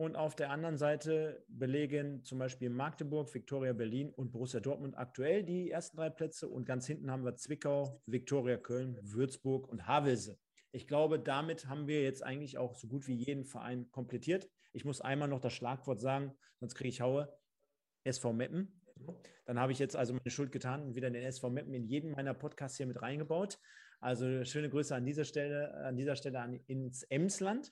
[0.00, 5.42] Und auf der anderen Seite belegen zum Beispiel Magdeburg, Viktoria Berlin und Borussia Dortmund aktuell
[5.42, 6.48] die ersten drei Plätze.
[6.48, 10.38] Und ganz hinten haben wir Zwickau, Viktoria Köln, Würzburg und Havelse.
[10.72, 14.48] Ich glaube, damit haben wir jetzt eigentlich auch so gut wie jeden Verein komplettiert.
[14.72, 17.30] Ich muss einmal noch das Schlagwort sagen, sonst kriege ich Haue.
[18.04, 18.80] SV Meppen.
[19.44, 22.12] Dann habe ich jetzt also meine Schuld getan und wieder den SV Meppen in jeden
[22.12, 23.58] meiner Podcasts hier mit reingebaut.
[24.00, 27.70] Also schöne Grüße an dieser Stelle, an dieser Stelle an, ins Emsland.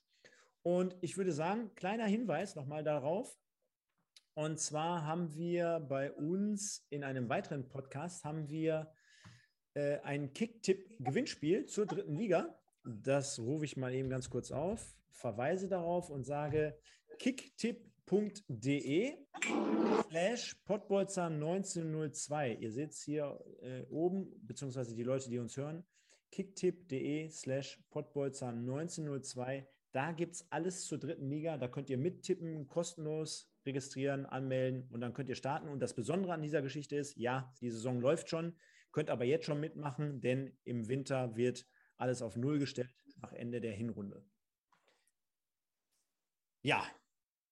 [0.69, 3.41] Und ich würde sagen, kleiner Hinweis nochmal darauf.
[4.35, 8.93] Und zwar haben wir bei uns in einem weiteren Podcast haben wir
[9.73, 12.55] äh, ein Kick-Tipp-Gewinnspiel zur dritten Liga.
[12.85, 16.79] Das rufe ich mal eben ganz kurz auf, verweise darauf und sage
[17.19, 19.17] kicktipp.de
[20.11, 22.59] slash Pottbolzer 1902.
[22.61, 25.87] Ihr seht es hier äh, oben, beziehungsweise die Leute, die uns hören,
[26.31, 29.67] kicktipp.de slash Pottbolzer 1902.
[29.93, 31.57] Da gibt es alles zur dritten Liga.
[31.57, 35.69] Da könnt ihr mittippen, kostenlos registrieren, anmelden und dann könnt ihr starten.
[35.69, 38.57] Und das Besondere an dieser Geschichte ist, ja, die Saison läuft schon,
[38.93, 41.67] könnt aber jetzt schon mitmachen, denn im Winter wird
[41.97, 44.25] alles auf Null gestellt nach Ende der Hinrunde.
[46.63, 46.85] Ja,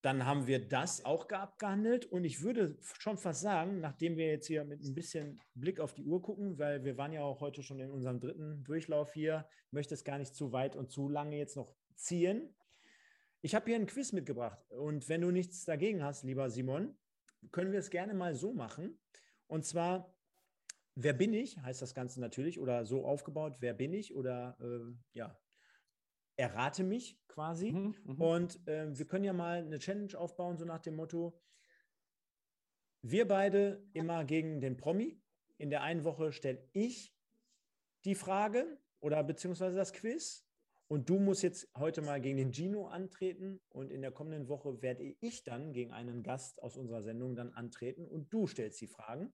[0.02, 4.46] dann haben wir das auch abgehandelt und ich würde schon fast sagen, nachdem wir jetzt
[4.46, 7.62] hier mit ein bisschen Blick auf die Uhr gucken, weil wir waren ja auch heute
[7.62, 11.36] schon in unserem dritten Durchlauf hier, möchte es gar nicht zu weit und zu lange
[11.36, 12.54] jetzt noch ziehen.
[13.42, 16.96] Ich habe hier ein Quiz mitgebracht und wenn du nichts dagegen hast, lieber Simon,
[17.52, 18.98] können wir es gerne mal so machen.
[19.46, 20.16] Und zwar
[20.98, 24.94] Wer bin ich, heißt das Ganze natürlich, oder so aufgebaut, wer bin ich oder äh,
[25.12, 25.38] ja,
[26.36, 27.72] errate mich quasi.
[27.72, 31.38] Mhm, mhm, und äh, wir können ja mal eine Challenge aufbauen, so nach dem Motto,
[33.02, 35.20] wir beide immer gegen den Promi.
[35.58, 37.14] In der einen Woche stelle ich
[38.06, 40.45] die Frage oder beziehungsweise das Quiz.
[40.88, 44.82] Und du musst jetzt heute mal gegen den Gino antreten und in der kommenden Woche
[44.82, 48.86] werde ich dann gegen einen Gast aus unserer Sendung dann antreten und du stellst die
[48.86, 49.32] Fragen.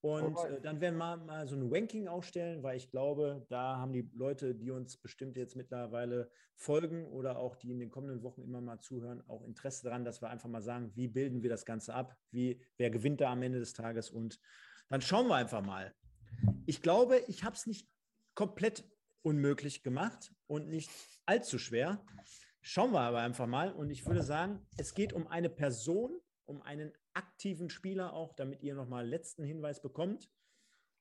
[0.00, 3.92] Und äh, dann werden wir mal so ein Ranking aufstellen, weil ich glaube, da haben
[3.92, 8.42] die Leute, die uns bestimmt jetzt mittlerweile folgen oder auch die in den kommenden Wochen
[8.42, 11.66] immer mal zuhören, auch Interesse daran, dass wir einfach mal sagen, wie bilden wir das
[11.66, 14.38] Ganze ab, wie, wer gewinnt da am Ende des Tages und
[14.88, 15.92] dann schauen wir einfach mal.
[16.64, 17.88] Ich glaube, ich habe es nicht
[18.34, 18.84] komplett
[19.22, 20.90] unmöglich gemacht und nicht
[21.26, 22.04] allzu schwer.
[22.60, 26.62] Schauen wir aber einfach mal und ich würde sagen, es geht um eine Person, um
[26.62, 30.30] einen aktiven Spieler auch, damit ihr nochmal letzten Hinweis bekommt.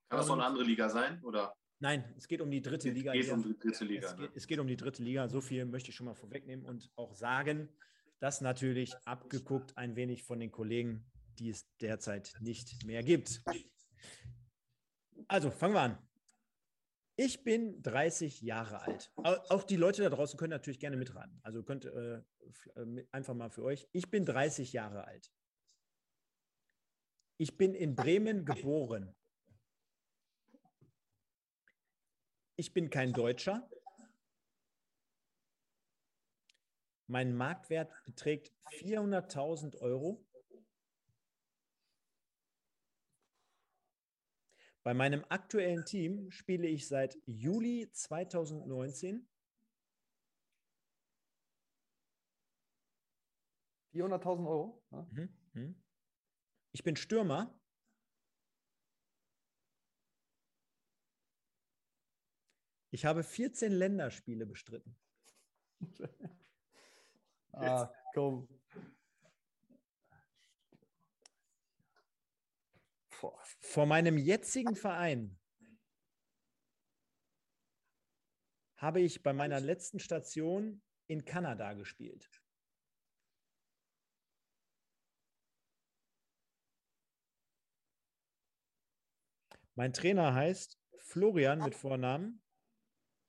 [0.10, 1.22] Kann das noch eine andere Liga sein?
[1.24, 1.54] Oder?
[1.80, 3.14] Nein, es geht um die dritte Liga.
[3.14, 4.08] Es geht um die dritte Liga.
[4.08, 4.32] Es geht, ne?
[4.36, 5.28] es geht um die dritte Liga.
[5.28, 7.70] So viel möchte ich schon mal vorwegnehmen und auch sagen,
[8.20, 11.06] dass natürlich abgeguckt ein wenig von den Kollegen,
[11.38, 13.44] die es derzeit nicht mehr gibt.
[15.28, 16.07] Also, fangen wir an.
[17.20, 19.12] Ich bin 30 Jahre alt.
[19.16, 21.40] Auch die Leute da draußen können natürlich gerne mitraten.
[21.42, 22.22] Also könnt äh,
[23.12, 23.88] einfach mal für euch.
[23.92, 25.34] Ich bin 30 Jahre alt.
[27.38, 29.16] Ich bin in Bremen geboren.
[32.56, 33.68] Ich bin kein Deutscher.
[37.08, 40.24] Mein Marktwert beträgt 400.000 Euro.
[44.88, 49.28] Bei meinem aktuellen Team spiele ich seit Juli 2019.
[53.94, 54.82] 400.000 Euro?
[55.12, 55.84] Mhm.
[56.72, 57.54] Ich bin Stürmer.
[62.92, 64.96] Ich habe 14 Länderspiele bestritten.
[67.52, 68.48] ah, komm.
[73.18, 75.40] Vor meinem jetzigen Verein
[78.78, 82.30] habe ich bei meiner letzten Station in Kanada gespielt.
[89.76, 92.44] Mein Trainer heißt Florian mit Vornamen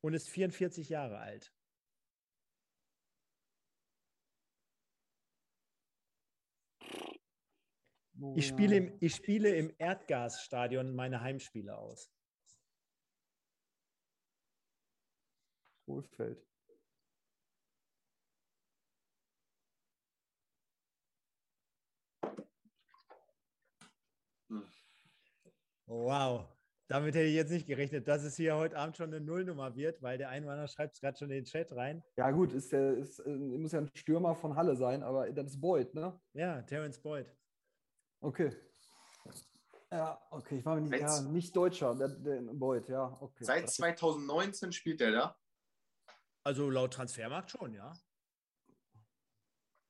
[0.01, 1.53] und ist 44 Jahre alt.
[8.35, 12.11] Ich spiele, im, ich spiele im Erdgasstadion meine Heimspiele aus.
[15.87, 16.45] Wohlfeld.
[25.87, 26.47] Wow.
[26.89, 30.03] Damit hätte ich jetzt nicht gerechnet, dass es hier heute Abend schon eine Nullnummer wird,
[30.03, 32.03] weil der Einwanderer schreibt es gerade schon in den Chat rein.
[32.17, 35.49] Ja, gut, ist der, ist, äh, muss ja ein Stürmer von Halle sein, aber das
[35.49, 36.19] ist Boyd, ne?
[36.33, 37.27] Ja, Terence Boyd.
[38.21, 38.57] Okay.
[39.91, 43.45] Ja, okay, ich war mir nicht, ja, nicht Deutscher, der, der Boyd, ja, okay.
[43.45, 45.37] Seit 2019 spielt der da?
[46.45, 47.93] Also laut Transfermarkt schon, ja.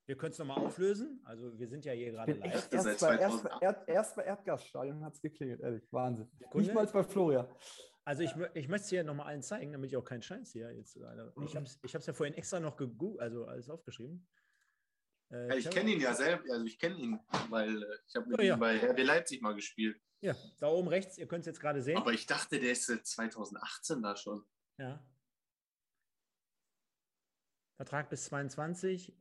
[0.06, 1.20] Wir können es nochmal auflösen.
[1.24, 2.54] Also wir sind ja hier gerade live.
[2.54, 5.86] Erst, erst, bei, erst, erst, erst bei Erdgasstadion hat es geklingelt, ehrlich.
[5.92, 6.30] Wahnsinn.
[6.38, 6.66] Sekunde.
[6.66, 7.46] Nicht mal bei Florian.
[8.06, 10.72] Also ich, ich möchte es hier nochmal allen zeigen, damit ich auch keinen Scheiß hier
[10.72, 10.96] jetzt.
[10.96, 14.26] Ich habe es ich ja vorhin extra noch gegoogelt, also alles aufgeschrieben.
[15.30, 17.20] Äh, ich kenne ihn ja selbst, also ich kenne ihn,
[17.50, 18.54] weil äh, ich habe mit oh, ja.
[18.54, 20.00] ihm bei RB Leipzig mal gespielt.
[20.20, 21.96] Ja, da oben rechts, ihr könnt es jetzt gerade sehen.
[21.96, 24.44] Aber ich dachte, der ist 2018 da schon.
[24.78, 25.04] Ja.
[27.76, 29.14] Vertrag bis 22.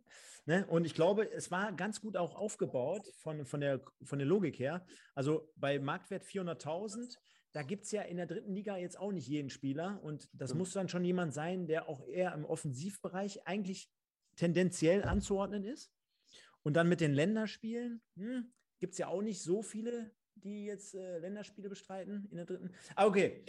[0.45, 0.65] Ne?
[0.67, 4.57] Und ich glaube, es war ganz gut auch aufgebaut von, von, der, von der Logik
[4.57, 4.85] her.
[5.13, 7.17] Also bei Marktwert 400.000,
[7.51, 10.01] da gibt es ja in der dritten Liga jetzt auch nicht jeden Spieler.
[10.01, 10.59] Und das mhm.
[10.59, 13.91] muss dann schon jemand sein, der auch eher im Offensivbereich eigentlich
[14.37, 15.91] tendenziell anzuordnen ist.
[16.63, 20.95] Und dann mit den Länderspielen hm, gibt es ja auch nicht so viele, die jetzt
[20.95, 22.71] äh, Länderspiele bestreiten in der dritten.
[22.95, 23.43] Ah, okay,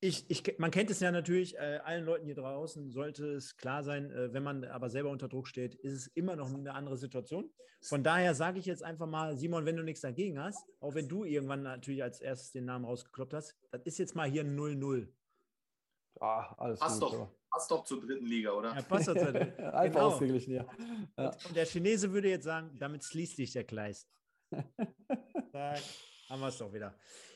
[0.00, 3.82] ich, ich, man kennt es ja natürlich, äh, allen Leuten hier draußen sollte es klar
[3.82, 6.96] sein, äh, wenn man aber selber unter Druck steht, ist es immer noch eine andere
[6.96, 7.50] Situation.
[7.80, 11.08] Von daher sage ich jetzt einfach mal, Simon, wenn du nichts dagegen hast, auch wenn
[11.08, 15.08] du irgendwann natürlich als erstes den Namen rausgekloppt hast, das ist jetzt mal hier 0-0.
[16.20, 18.74] Ah, alles passt gut, doch, passt doch zur dritten Liga, oder?
[18.74, 19.70] Ja, passt doch zur dritten Liga.
[19.72, 20.12] Einfach genau.
[20.12, 20.66] ausgeglichen, ja.
[21.16, 21.28] ja.
[21.28, 24.08] Und, und, der Chinese würde jetzt sagen, damit schließt sich der Kleist.
[24.50, 25.80] Zack,
[26.28, 26.94] haben wir es doch wieder.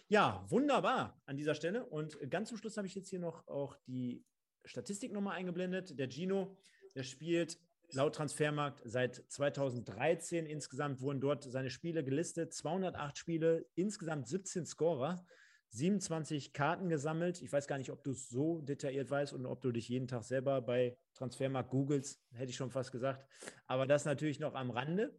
[0.09, 1.87] Ja, wunderbar an dieser Stelle.
[1.87, 4.23] Und ganz zum Schluss habe ich jetzt hier noch auch die
[4.65, 5.99] Statistik nochmal eingeblendet.
[5.99, 6.55] Der Gino,
[6.95, 7.59] der spielt
[7.93, 10.45] laut Transfermarkt seit 2013.
[10.45, 12.53] Insgesamt wurden dort seine Spiele gelistet.
[12.53, 15.25] 208 Spiele, insgesamt 17 Scorer,
[15.71, 17.41] 27 Karten gesammelt.
[17.43, 20.09] Ich weiß gar nicht, ob du es so detailliert weißt und ob du dich jeden
[20.09, 23.25] Tag selber bei Transfermarkt googelst, hätte ich schon fast gesagt.
[23.67, 25.17] Aber das natürlich noch am Rande.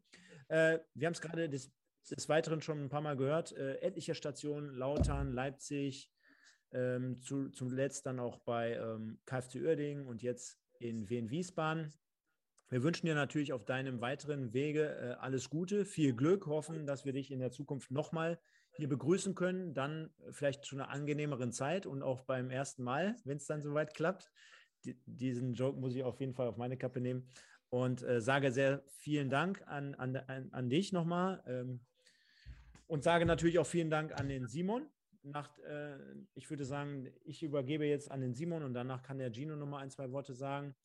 [0.50, 1.72] Äh, wir haben es gerade des
[2.28, 6.12] Weiteren schon ein paar Mal gehört, äh, etliche Stationen, Lautern, Leipzig,
[6.74, 11.94] ähm, zu, zuletzt dann auch bei ähm, KfC Uerdingen und jetzt in Wien Wiesbaden.
[12.70, 17.06] Wir wünschen dir natürlich auf deinem weiteren Wege äh, alles Gute, viel Glück, hoffen, dass
[17.06, 18.40] wir dich in der Zukunft nochmal
[18.82, 23.38] hier begrüßen können, dann vielleicht zu einer angenehmeren Zeit und auch beim ersten Mal, wenn
[23.38, 24.32] es dann soweit klappt.
[24.86, 27.28] D diesen Joke muss ich auf jeden Fall auf meine Kappe nehmen
[27.70, 31.44] und äh, sage sehr vielen Dank an, an, an, an dich nochmal.
[31.48, 31.80] Ähm,
[32.88, 34.90] und sage natürlich auch vielen Dank an den Simon.
[35.24, 35.98] Nach, äh,
[36.34, 39.84] ich würde sagen, ich übergebe jetzt an den Simon und danach kann der Gino nochmal
[39.84, 40.76] ein, zwei Worte sagen.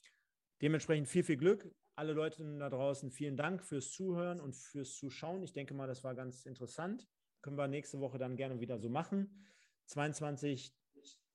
[0.62, 1.68] Dementsprechend viel, viel Glück.
[1.97, 5.42] Alle Leute da draußen, vielen Dank fürs Zuhören und fürs Zuschauen.
[5.42, 7.09] Ich denke mal, das war ganz interessant.
[7.47, 9.30] Können wir nächste Woche dann gerne wieder so machen.
[9.84, 10.74] 22,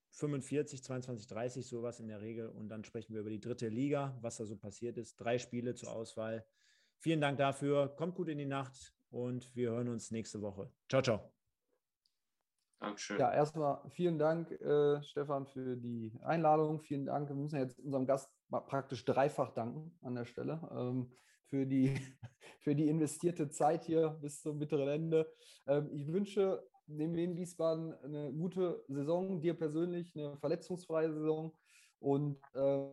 [0.10, 2.50] 45, 22, 30, sowas in der Regel.
[2.50, 5.16] Und dann sprechen wir über die dritte Liga, was da so passiert ist.
[5.16, 6.46] Drei Spiele zur Auswahl.
[6.98, 7.96] Vielen Dank dafür.
[7.96, 10.70] Kommt gut in die Nacht und wir hören uns nächste Woche.
[10.90, 11.32] Ciao, ciao.
[12.82, 13.18] Dankeschön.
[13.18, 16.82] Ja, erstmal vielen Dank, äh, Stefan, für die Einladung.
[16.82, 17.30] Vielen Dank.
[17.30, 21.10] Wir müssen jetzt unserem Gast praktisch dreifach danken an der Stelle ähm,
[21.52, 21.94] für, die,
[22.62, 25.32] für die investierte Zeit hier bis zum bitteren Ende.
[25.68, 31.56] Ähm, ich wünsche dem Wien Wiesbaden eine gute Saison, dir persönlich eine verletzungsfreie Saison
[32.00, 32.88] und äh,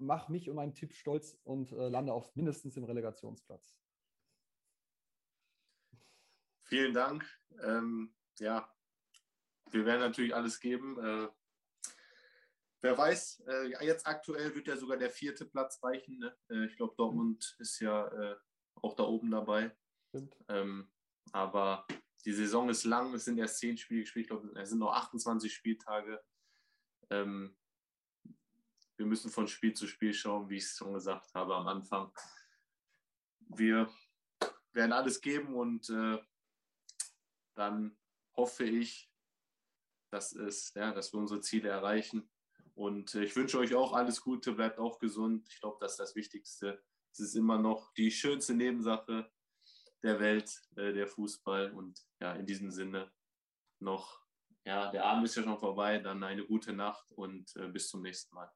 [0.00, 3.76] mach mich und meinen Tipp stolz und äh, lande auf mindestens im Relegationsplatz.
[6.64, 7.24] Vielen Dank.
[7.62, 8.68] Ähm, ja,
[9.70, 10.98] wir werden natürlich alles geben.
[10.98, 11.28] Äh,
[12.86, 16.18] wer weiß, äh, jetzt aktuell wird ja sogar der vierte Platz reichen.
[16.18, 16.36] Ne?
[16.48, 18.36] Äh, ich glaube, Dortmund ist ja äh,
[18.76, 19.76] auch da oben dabei.
[20.48, 20.88] Ähm,
[21.32, 21.84] aber
[22.24, 24.92] die Saison ist lang, es sind erst zehn Spiele gespielt, ich glaube, es sind noch
[24.92, 26.22] 28 Spieltage.
[27.10, 27.56] Ähm,
[28.96, 32.12] wir müssen von Spiel zu Spiel schauen, wie ich es schon gesagt habe am Anfang.
[33.48, 33.92] Wir
[34.72, 36.18] werden alles geben und äh,
[37.56, 37.98] dann
[38.36, 39.10] hoffe ich,
[40.10, 42.30] dass, es, ja, dass wir unsere Ziele erreichen.
[42.76, 45.48] Und äh, ich wünsche euch auch alles Gute, bleibt auch gesund.
[45.50, 46.82] Ich glaube, das ist das Wichtigste.
[47.10, 49.32] Es ist immer noch die schönste Nebensache
[50.02, 51.72] der Welt, äh, der Fußball.
[51.72, 53.10] Und ja, in diesem Sinne
[53.80, 54.20] noch,
[54.66, 55.98] ja, der Abend ist ja schon vorbei.
[55.98, 58.52] Dann eine gute Nacht und äh, bis zum nächsten Mal.